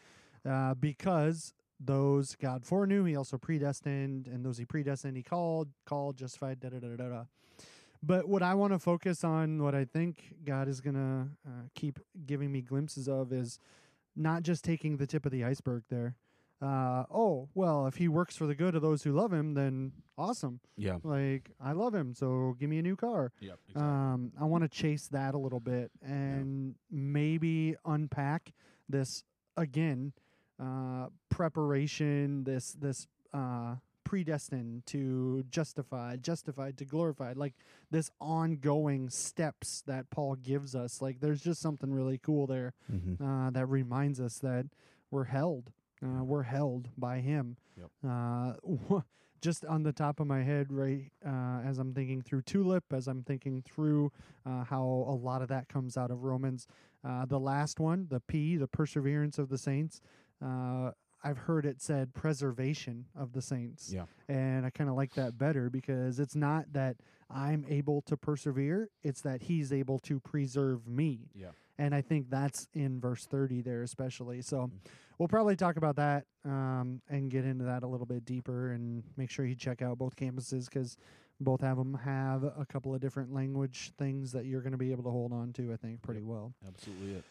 [0.48, 1.52] uh, because
[1.84, 6.68] those God foreknew, he also predestined, and those he predestined, he called, called, justified, da
[6.70, 7.24] da da da da.
[8.02, 11.62] But what I want to focus on, what I think God is going to uh,
[11.74, 13.58] keep giving me glimpses of, is
[14.14, 16.16] not just taking the tip of the iceberg there.
[16.62, 19.92] Uh, oh, well, if he works for the good of those who love him, then
[20.16, 20.60] awesome.
[20.76, 23.32] yeah Like, I love him, so give me a new car.
[23.40, 28.52] yep Um, I want to chase that a little bit and maybe unpack
[28.88, 29.24] this
[29.56, 30.12] again.
[30.60, 37.54] Uh, preparation, this this uh, predestined to justified, justified to glorified, like
[37.90, 41.02] this ongoing steps that Paul gives us.
[41.02, 43.24] Like there's just something really cool there mm-hmm.
[43.24, 44.66] uh, that reminds us that
[45.10, 45.72] we're held.
[46.04, 47.56] Uh, we're held by Him.
[47.76, 47.90] Yep.
[48.08, 49.00] Uh,
[49.40, 53.06] just on the top of my head, right uh, as I'm thinking through Tulip, as
[53.06, 54.10] I'm thinking through
[54.46, 56.66] uh, how a lot of that comes out of Romans.
[57.06, 60.00] Uh, the last one, the P, the perseverance of the saints.
[60.42, 60.90] Uh,
[61.22, 63.90] I've heard it said preservation of the saints.
[63.92, 66.96] yeah And I kind of like that better because it's not that
[67.30, 71.30] I'm able to persevere, it's that He's able to preserve me.
[71.34, 74.42] yeah And I think that's in verse 30 there, especially.
[74.42, 74.70] So Mhm.
[75.18, 79.02] we'll probably talk about that um, and get into that a little bit deeper and
[79.16, 80.98] make sure you check out both campuses because
[81.40, 84.92] both of them have a couple of different language things that you're going to be
[84.92, 86.52] able to hold on to, I think, pretty well.
[86.68, 87.24] absolutely it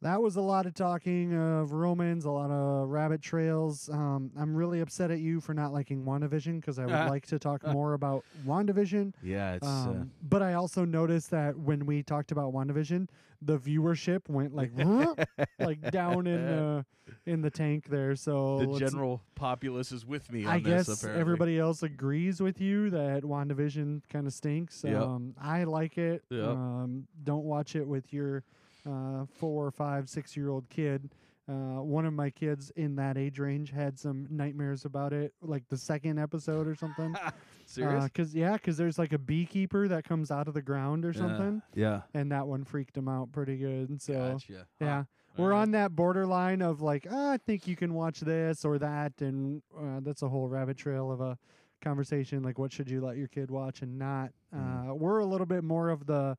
[0.00, 3.88] that was a lot of talking of Romans, a lot of rabbit trails.
[3.88, 7.38] Um, I'm really upset at you for not liking WandaVision because I would like to
[7.38, 9.12] talk more about WandaVision.
[9.22, 13.08] Yeah, it's uh, Um, but I also noticed that when we talked about WandaVision,
[13.42, 14.72] the viewership went like
[15.58, 16.84] like down in the
[17.24, 18.14] in the tank there.
[18.16, 20.86] So the let's- general populace is with me on I this.
[20.88, 21.20] guess apparently.
[21.20, 24.82] everybody else agrees with you that WandaVision kind of stinks.
[24.86, 25.00] Yep.
[25.02, 26.22] Um, I like it.
[26.30, 26.48] Yep.
[26.48, 28.42] Um, don't watch it with your
[28.86, 31.10] uh, four, five, six year old kid.
[31.48, 35.66] Uh, one of my kids in that age range had some nightmares about it, like
[35.70, 37.14] the second episode or something.
[37.66, 38.04] Serious?
[38.04, 41.14] Uh, Cause yeah, cause there's like a beekeeper that comes out of the ground or
[41.14, 42.02] something, Yeah.
[42.12, 43.88] and that one freaked him out pretty good.
[43.88, 44.52] And so Gotcha.
[44.78, 44.84] Huh.
[44.84, 45.04] yeah,
[45.38, 45.62] we're Alright.
[45.62, 49.62] on that borderline of like, ah, I think you can watch this or that, and
[49.78, 51.38] uh, that's a whole rabbit trail of a
[51.80, 52.42] conversation.
[52.42, 54.30] Like, what should you let your kid watch and not?
[54.54, 54.90] Mm.
[54.90, 56.36] Uh, we're a little bit more of the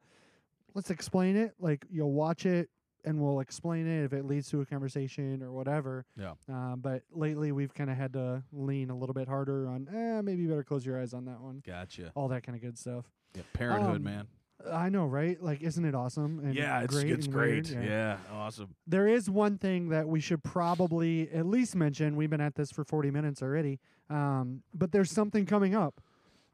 [0.74, 1.54] let's explain it.
[1.60, 2.70] Like, you'll watch it
[3.06, 6.06] and we'll explain it if it leads to a conversation or whatever.
[6.18, 6.34] Yeah.
[6.52, 10.22] Uh, but lately, we've kind of had to lean a little bit harder on, eh,
[10.22, 11.64] maybe you better close your eyes on that one.
[11.66, 12.12] Gotcha.
[12.16, 13.06] All that kind of good stuff.
[13.36, 14.28] Yeah, parenthood, Um, man.
[14.70, 15.42] I know, right?
[15.42, 16.40] Like, isn't it awesome?
[16.40, 17.70] And Yeah, it's great it's and great.
[17.72, 18.18] Yeah.
[18.34, 18.76] awesome.
[18.86, 22.18] There is one thing that we should probably at least mention.
[22.18, 23.80] We've been at this for 40 minutes already.
[24.10, 26.02] Um, but there's something coming up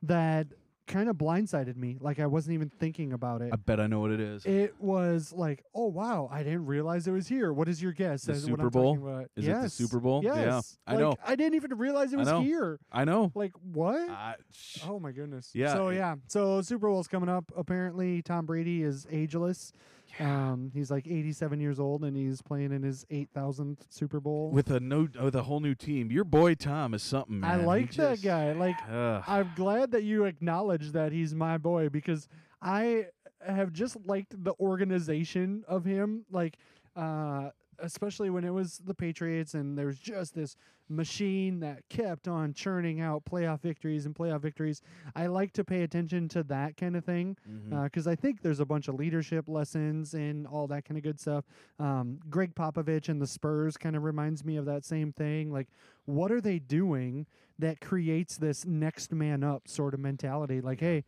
[0.04, 0.48] that
[0.88, 1.98] kind of blindsided me.
[2.00, 3.50] Like I wasn't even thinking about it.
[3.52, 4.46] I bet I know what it is.
[4.46, 7.52] It was like, oh wow, I didn't realize it was here.
[7.54, 8.24] What is your guess?
[8.24, 9.26] The Super Bowl?
[9.36, 10.22] Is it the Super Bowl?
[10.24, 10.36] Yes.
[10.36, 11.16] Yeah, I Like, know.
[11.26, 12.42] I didn't even realize it was know.
[12.42, 12.80] here.
[12.92, 13.32] I know.
[13.36, 14.10] Like what?
[14.10, 15.52] I, sh- Oh my goodness.
[15.54, 16.16] Yeah, So yeah.
[16.28, 17.52] So Super Bowl's coming up.
[17.56, 19.74] Apparently Tom Brady is ageless.
[20.20, 24.50] Um, he's like 87 years old and he's playing in his 8,000th Super Bowl.
[24.52, 26.12] with a no, with a whole new team.
[26.12, 27.52] Your boy Tom is something, man.
[27.52, 28.54] I He like that just- guy.
[28.54, 28.76] Like.
[28.90, 32.28] I'm glad that you acknowledge that he's my boy because
[32.62, 33.08] I
[33.46, 36.26] have just liked the organization of him.
[36.32, 36.58] Like,
[36.96, 37.50] uh,
[37.80, 40.56] especially when it was the Patriots and there was just this
[40.88, 44.82] machine that kept on churning out playoff victories and playoff victories.
[45.16, 47.38] I like to pay attention to that kind of thing
[47.84, 51.20] because I think there's a bunch of leadership lessons and all that kind of good
[51.20, 51.44] stuff.
[51.80, 55.52] Um, Gregg Popovich and the Spurs kind of reminds me of that same thing.
[55.52, 55.68] Like,
[56.06, 57.26] what are they doing
[57.58, 60.62] that creates this next man up sort of mentality?
[60.62, 61.04] Like, hey,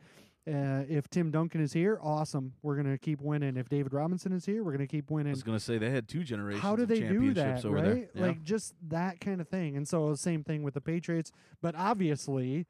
[0.48, 3.58] uh, if Tim Duncan is here, awesome, we're gonna keep winning.
[3.58, 5.32] If David Robinson is here, we're gonna keep winning.
[5.32, 6.64] I was gonna say they had two generations.
[6.64, 7.84] How do of they do that, over right?
[7.84, 8.10] there.
[8.14, 8.22] Yeah.
[8.28, 9.76] Like just that kind of thing.
[9.76, 11.32] And so same thing with the Patriots,
[11.62, 12.66] but obviously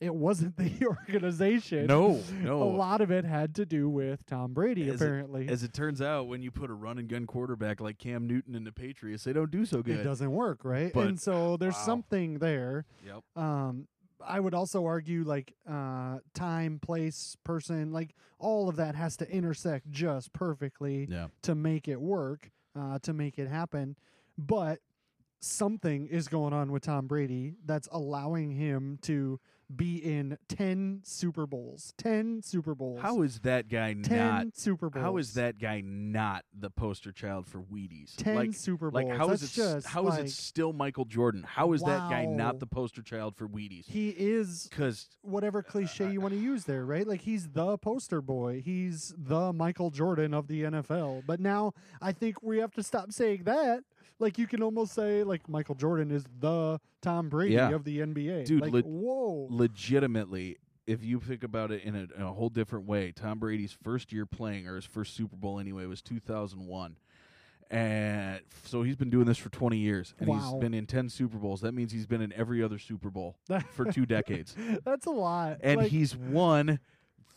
[0.00, 1.86] it wasn't the organization.
[1.86, 2.62] no, no.
[2.62, 5.48] A lot of it had to do with Tom Brady, As it- apparently.
[5.48, 8.56] As it turns out, when you put a run and gun quarterback like Cam Newton
[8.56, 10.00] in the Patriots, they don't do so good.
[10.00, 10.92] it doesn't work, right?
[10.92, 11.86] But- and so there's wow.
[11.86, 12.84] something there.
[13.06, 13.22] Yep.
[13.36, 13.86] Um,
[14.26, 19.30] I would also argue like uh, time, place, person, like all of that has to
[19.30, 21.28] intersect just perfectly Yeah.
[21.42, 23.96] to make it work, uh, to make it happen.
[24.38, 24.80] But
[25.40, 29.40] something is going on with Tom Brady that's allowing him to
[29.76, 31.94] be in 10 Super Bowls.
[31.98, 33.00] 10 Super Bowls.
[33.00, 34.46] How is that guy 10 not?
[34.54, 35.02] Super Bowls.
[35.02, 38.14] How is that guy not the poster child for Wheaties?
[38.16, 39.04] 10 like, Super Bowls.
[39.04, 39.60] like how is That's it?
[39.60, 41.44] just how is like, it still Michael Jordan?
[41.46, 43.86] How is that guy not the poster child for Wheaties?
[43.86, 47.06] He is Because whatever uh, cliche uh, you want to use there, right?
[47.06, 48.62] Like he's the poster boy.
[48.64, 51.24] He's the Michael Jordan of the NFL.
[51.26, 53.84] But now I think we have to stop saying that.
[54.22, 57.70] Like you can almost say like Michael Jordan is the Tom Brady Yeah.
[57.70, 58.46] of the NBA.
[58.46, 59.48] Dude, like lit- whoa.
[59.50, 60.56] legitimately,
[60.86, 64.12] if you think about it in a, in a whole different way, Tom Brady's first
[64.12, 66.96] year playing, or his first Super Bowl anyway, was 2001.
[67.70, 70.38] And so he's been doing this for 20 years, and Wow.
[70.38, 71.62] he's been in 10 Super Bowls.
[71.62, 73.36] That means he's been in every other Super Bowl
[73.72, 74.54] for two decades.
[74.84, 75.58] That's a lot.
[75.62, 76.80] And Like, he's won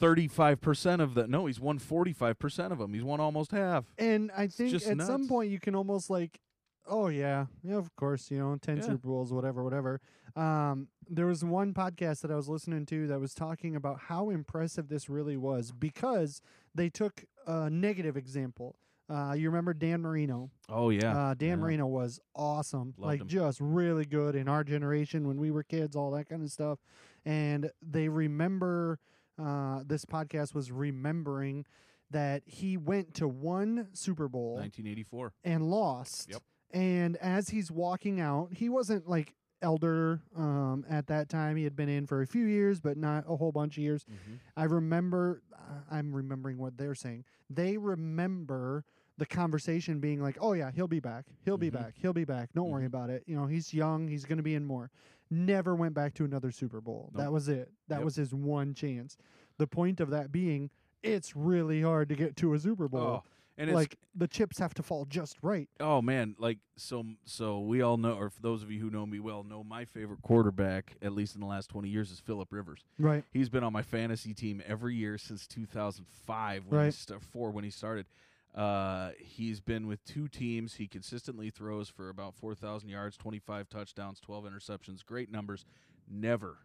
[0.01, 1.27] 35% of the.
[1.27, 2.93] No, he's won 45% of them.
[2.93, 3.85] He's won almost half.
[3.97, 5.27] and I think just at some nuts.
[5.29, 6.39] point you can almost like
[6.87, 8.83] oh yeah, yeah, of course, you know, 10 Yeah.
[8.83, 10.01] Super Bowls, whatever, whatever.
[10.35, 14.29] Um, there was one podcast that I was listening to that was talking about how
[14.29, 16.41] impressive this really was because
[16.73, 18.75] they took a negative example.
[19.07, 20.49] Uh, you remember Dan Marino?
[20.67, 21.15] Oh, yeah.
[21.15, 21.55] Uh, Dan yeah.
[21.57, 23.27] Marino was awesome, Loved like him.
[23.27, 26.79] just really good in our generation when we were kids, all that kind of stuff.
[27.23, 28.99] And they remember
[29.41, 31.65] uh, this podcast was remembering
[32.11, 35.33] that he went to one Super Bowl 1984.
[35.43, 36.29] and lost.
[36.29, 36.41] Yep.
[36.71, 41.55] And as he's walking out, he wasn't like elder um, at that time.
[41.55, 44.03] He had been in for a few years, but not a whole bunch of years.
[44.05, 44.39] Mhm.
[44.57, 47.23] I remember, uh, I'm remembering what they're saying.
[47.49, 48.83] They remember
[49.17, 51.25] the conversation being like, "Oh yeah, he'll be back.
[51.45, 51.73] He'll be Mhm.
[51.73, 51.93] back.
[51.97, 52.51] He'll be back.
[52.53, 52.87] Don't worry Mhm.
[52.87, 53.23] about it.
[53.25, 54.07] You know, he's young.
[54.09, 54.91] He's going to be in more."
[55.31, 57.11] Never went back to another Super Bowl.
[57.15, 57.71] That was it.
[57.87, 58.05] That Yep.
[58.05, 59.17] was his one chance.
[59.57, 60.69] The point of that being,
[61.01, 63.01] it's really hard to get to a Super Bowl.
[63.01, 63.23] Oh,
[63.57, 65.69] And it's like the chips have to fall just right.
[65.79, 69.05] Oh man, like so so we all know or for those of you who know
[69.05, 72.51] me well know my favorite quarterback at least in the last 20 years is Philip
[72.51, 72.83] Rivers.
[72.99, 73.23] Right.
[73.31, 76.93] He's been on my fantasy team every year since 2005 when he Right.
[76.93, 78.05] sta- four when he started.
[78.53, 80.75] Uh, he's been with two teams.
[80.75, 85.05] He consistently throws for about 4,000 yards, 25 touchdowns, 12 interceptions.
[85.05, 85.65] Great numbers.
[86.09, 86.59] Never,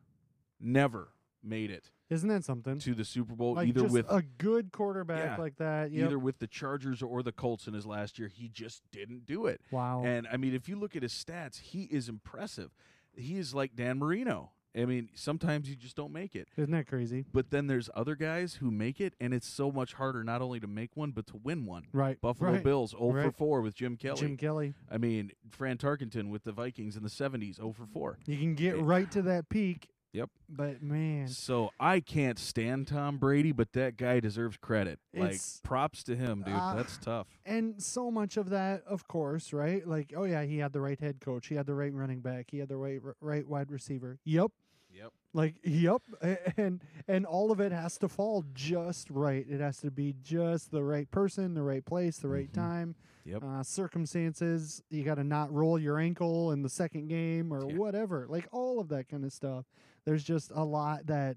[0.60, 1.08] never
[1.42, 2.78] made it Isn't that something?
[2.80, 5.42] to the Super Bowl like either just with a good quarterback Yeah.
[5.42, 5.90] like that.
[5.90, 6.06] Yep.
[6.06, 8.28] either with the Chargers or the Colts in his last year.
[8.28, 9.60] He just didn't do it.
[9.70, 10.02] wow.
[10.04, 12.70] And I mean, if you look at his stats, he is impressive.
[13.16, 14.52] He is like Dan Marino.
[14.76, 16.46] I mean, sometimes you just don't make it.
[16.56, 17.24] Isn't that crazy?
[17.32, 20.60] But then there's other guys who make it, and it's so much harder not only
[20.60, 21.88] to make one, but to win one.
[21.92, 22.20] Right.
[22.20, 22.62] Buffalo right.
[22.62, 23.34] Bills 0 for Right.
[23.34, 24.20] 4 with Jim Kelly.
[24.20, 24.74] Jim Kelly.
[24.88, 28.18] I mean, Fran Tarkenton with the Vikings in the 70s 0 for 4.
[28.26, 29.88] You can get right to that peak.
[30.12, 30.28] Yep.
[30.48, 34.98] But man, So I can't stand Tom Brady, but that guy deserves credit.
[35.14, 36.54] like props to him, dude.
[36.54, 37.28] uh, That's tough.
[37.46, 39.86] and so much of that, of course, right?
[39.86, 42.46] Like, oh yeah, he had the right head coach, he had the right running back,
[42.50, 44.18] he had the right right wide receiver.
[44.24, 44.50] Yep.
[44.92, 45.12] Yep.
[45.32, 46.02] Like, yep.
[46.56, 49.46] And and all of it has to fall just right.
[49.48, 52.54] It has to be just the right person, the right place, the right Mhm.
[52.54, 52.94] time.
[53.24, 53.44] Yep.
[53.44, 54.82] Uh, circumstances.
[54.90, 57.76] You got to not roll your ankle in the second game or Yeah.
[57.76, 58.26] whatever.
[58.28, 59.66] Like all of that kind of stuff.
[60.04, 61.36] There's just a lot that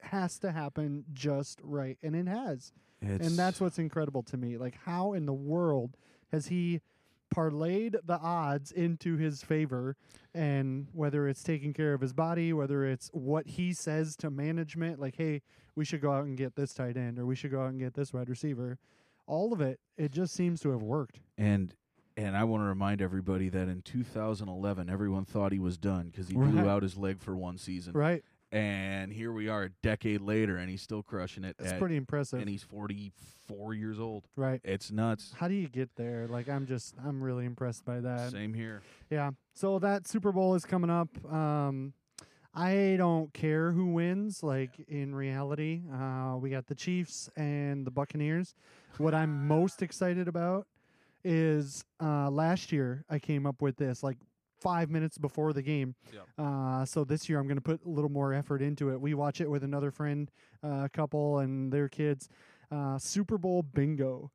[0.00, 2.72] has to happen just right, and it has.
[3.22, 4.56] and that's what's incredible to me.
[4.56, 5.96] Like, how in the world
[6.32, 6.80] has he
[7.34, 9.96] parlayed the odds into his favor?
[10.34, 15.00] And whether it's taking care of his body, whether it's what he says to management,
[15.00, 15.42] like, hey,
[15.74, 17.78] we should go out and get this tight end, or we should go out and
[17.78, 18.78] get this wide receiver.
[19.26, 21.20] All of it, it just seems to have worked.
[21.36, 21.74] And
[22.16, 26.28] and I want to remind everybody that in 2011, everyone thought he was done because
[26.28, 27.92] he blew out his leg for one season.
[27.92, 28.22] Right?
[28.52, 31.56] And here we are a decade later, and he's still crushing it.
[31.58, 32.40] That's at- pretty impressive.
[32.40, 34.24] and he's 44 years old.
[34.36, 34.60] right.
[34.64, 35.34] It's nuts.
[35.36, 36.26] How do you get there?
[36.28, 38.30] Like, I'm just, I'm really impressed by that.
[38.30, 38.82] Same here.
[39.10, 39.32] Yeah.
[39.54, 41.08] So that Super Bowl is coming up.
[41.30, 41.92] Um,
[42.54, 44.42] I don't care who wins.
[44.42, 48.54] Like in reality, uh, we got the Chiefs and the Buccaneers.
[48.96, 50.66] What I'm most excited about
[51.26, 54.16] is uh, last year I came up with this like
[54.60, 55.94] five minutes before the game.
[56.12, 56.22] Yep.
[56.38, 59.00] Uh, so this year I'm going to put a little more effort into it.
[59.00, 60.30] We watch it with another friend,
[60.62, 62.28] uh, couple, and their kids.
[62.70, 64.30] Uh, Super Bowl bingo.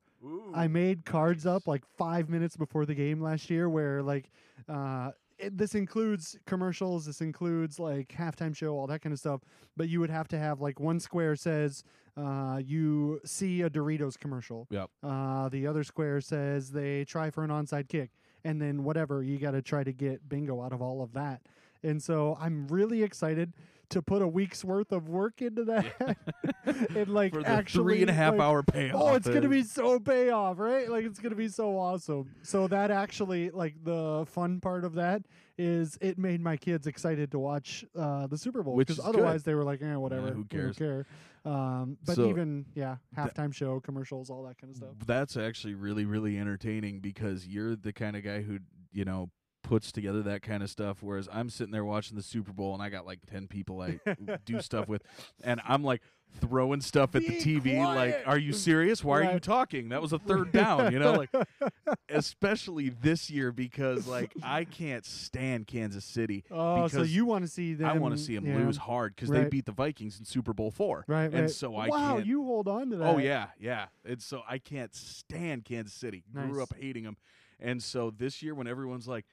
[0.54, 4.30] I made cards up like five minutes before the game last year, where like
[4.68, 5.10] uh,
[5.42, 9.40] it, this includes commercials, this includes like halftime show, all that kind of stuff.
[9.76, 11.84] But you would have to have like one square says
[12.16, 14.66] uh, you see a Doritos commercial.
[14.70, 14.90] Yep.
[15.02, 18.10] Uh, the other square says they try for an onside kick,
[18.44, 21.42] and then whatever you got to try to get bingo out of all of that.
[21.82, 23.52] And so I'm really excited
[23.92, 26.16] to put a week's worth of work into that,
[26.96, 29.02] and like actually three and a half like, hour payoff.
[29.02, 30.90] Oh, it's gonna be so payoff, right?
[30.90, 32.30] Like it's gonna be so awesome.
[32.42, 35.22] So that actually, like the fun part of that
[35.58, 39.44] is it made my kids excited to watch uh, the Super Bowl because is otherwise
[39.44, 40.76] they were like, eh, whatever, who cares?
[40.76, 41.06] don't care.
[41.44, 44.90] Um, but So- even yeah, halftime show, commercials, all that kind of stuff.
[45.06, 48.60] That's actually really, really entertaining because you're the kind of guy who,
[48.92, 49.30] you know,
[49.62, 50.98] puts together that kind of stuff.
[51.00, 53.98] Whereas I'm sitting there watching the Super Bowl and I got like 10 people I
[54.44, 55.02] do stuff with.
[55.42, 56.02] And I'm like
[56.40, 57.78] throwing stuff at the Be TV.
[57.78, 59.04] Like, are you serious?
[59.04, 59.90] Why are you talking?
[59.90, 61.12] That was a third down, you know?
[61.12, 61.30] Like,
[62.08, 66.44] especially this year because, like, I can't stand Kansas City.
[66.54, 67.88] Oh, so you want to see them?
[67.88, 68.56] I want to see them yeah.
[68.56, 71.04] lose hard because they beat the Vikings in Super Bowl four.
[71.08, 71.50] Right, And right.
[71.50, 72.26] so I wow, can't.
[72.26, 73.14] you hold on to oh, that.
[73.14, 73.86] Oh yeah, yeah.
[74.04, 76.24] And so I can't stand Kansas City.
[76.32, 76.50] Nice.
[76.50, 77.16] Grew up hating them.
[77.58, 79.24] And so this year when everyone's like,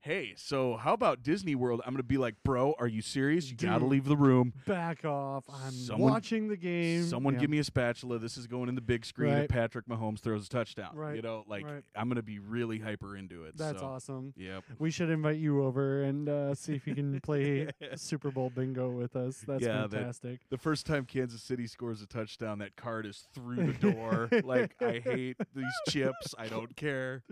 [0.00, 3.50] "Hey, so how about Disney World?" I'm going to be like, "Bro, are you serious?
[3.50, 4.52] You got to leave the room.
[4.66, 5.44] Back off!
[5.48, 7.04] I'm Someone- watching the game.
[7.04, 7.40] Someone Yeah.
[7.40, 8.18] give me a spatula.
[8.18, 9.42] This is going in the big screen Right.
[9.44, 11.84] if Patrick Mahomes throws a touchdown." Right, You know, like right.
[11.96, 13.56] I'm going to be really hyper into it.
[13.56, 14.34] That's so, awesome.
[14.36, 14.64] Yep.
[14.78, 18.90] We should invite you over and uh, see if you can play Super Bowl bingo
[18.90, 19.44] with us.
[19.46, 20.40] That's Yeah, that- fantastic.
[20.50, 24.28] The first time Kansas City scores a touchdown, that card is through the door.
[24.44, 26.34] like I hate these chips.
[26.38, 27.22] I don't care.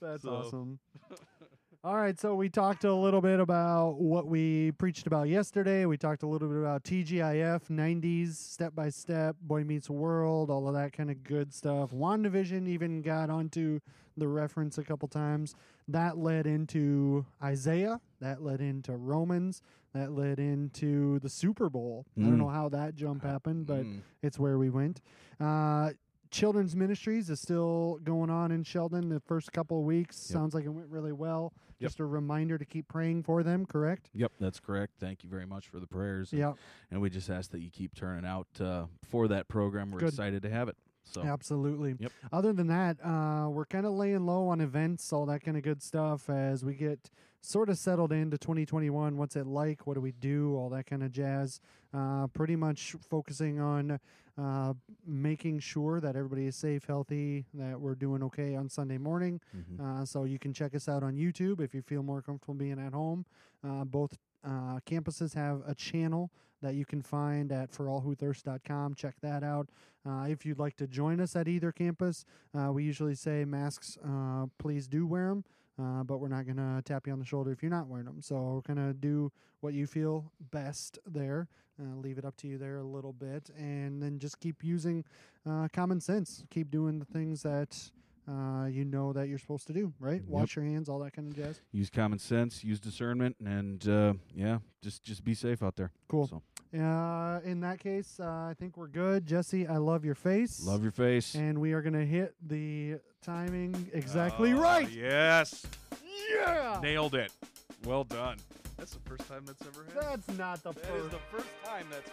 [0.00, 0.78] That's So- awesome.
[1.82, 5.86] All right, so we talked a little bit about what we preached about yesterday.
[5.86, 10.68] We talked a little bit about TGIF, 90s, step by step, Boy Meets World, all
[10.68, 11.90] of that kind of good stuff.
[11.90, 13.80] WandaVision even got onto
[14.14, 15.54] the reference a couple times.
[15.88, 19.62] That led into Isaiah, that led into Romans,
[19.94, 22.04] that led into the Super Bowl.
[22.18, 22.38] I don't Mm.
[22.40, 24.02] know how that jump happened, but Mm.
[24.20, 25.00] it's where we went.
[25.40, 25.92] Uh,
[26.30, 29.08] Children's Ministries is still going on in Sheldon.
[29.08, 30.32] The first couple of weeks Yep.
[30.32, 31.52] sounds like it went really well.
[31.80, 31.88] Yep.
[31.90, 33.66] Just a reminder to keep praying for them.
[33.66, 34.10] Correct?
[34.14, 34.94] Yep, that's correct.
[35.00, 36.32] Thank you very much for the prayers.
[36.32, 36.52] and- Yeah.
[36.90, 39.90] And we just ask that you keep turning out uh, for that program.
[39.90, 40.10] We're Good.
[40.10, 40.76] excited to have it.
[41.10, 41.96] So Absolutely.
[41.98, 42.12] Yep.
[42.32, 45.62] Other than that, uh, we're kind of laying low on events, all that kind of
[45.62, 49.16] good stuff as we get sort of settled into 2021.
[49.16, 49.86] What's it like?
[49.86, 50.54] What do we do?
[50.56, 51.60] All that kind of jazz.
[51.92, 53.98] Uh, pretty much focusing on
[54.38, 54.74] uh,
[55.06, 59.40] making sure that everybody is safe, healthy, that we're doing okay on Sunday morning.
[59.56, 59.80] mhm.
[59.80, 62.78] Uh, so you can check us out on YouTube if you feel more comfortable being
[62.78, 63.24] at home.
[63.62, 66.30] Uh, both uh, campuses have a channel
[66.62, 68.94] that you can find at forallwhothirst.com.
[68.94, 69.68] Check that out.
[70.06, 72.24] Uh, if you'd like to join us at either campus,
[72.58, 75.44] uh, we usually say masks, uh, please do wear them.
[75.78, 78.04] Uh, but we're not going to tap you on the shoulder if you're not wearing
[78.04, 78.20] them.
[78.20, 78.36] So
[78.66, 81.48] we're going to do what you feel best there.
[81.80, 83.50] Uh, leave it up to you there a little bit.
[83.56, 85.04] And then just keep using
[85.72, 86.44] common sense.
[86.50, 87.90] Keep doing the things that
[88.30, 90.20] uh, you know that you're supposed to do, right?
[90.20, 90.28] Yep.
[90.28, 91.60] Wash your hands, all that kind of jazz.
[91.72, 95.90] use common sense, use discernment, and uh, yeah, just just be safe out there.
[96.08, 96.26] Cool.
[96.28, 96.42] So,
[96.78, 99.26] Uh, in that case, uh, I think we're good.
[99.26, 100.64] Jesse, I love your face.
[100.64, 101.34] love your face.
[101.34, 104.88] And we are going to hit the timing exactly Oh, right.
[104.88, 105.66] Yes,
[106.32, 106.78] Yeah.
[106.80, 107.32] nailed it.
[107.84, 108.36] Well done.
[108.76, 110.22] That's the first time that's ever happened.
[110.26, 111.10] That's not the That is first.
[111.10, 112.08] the first time that's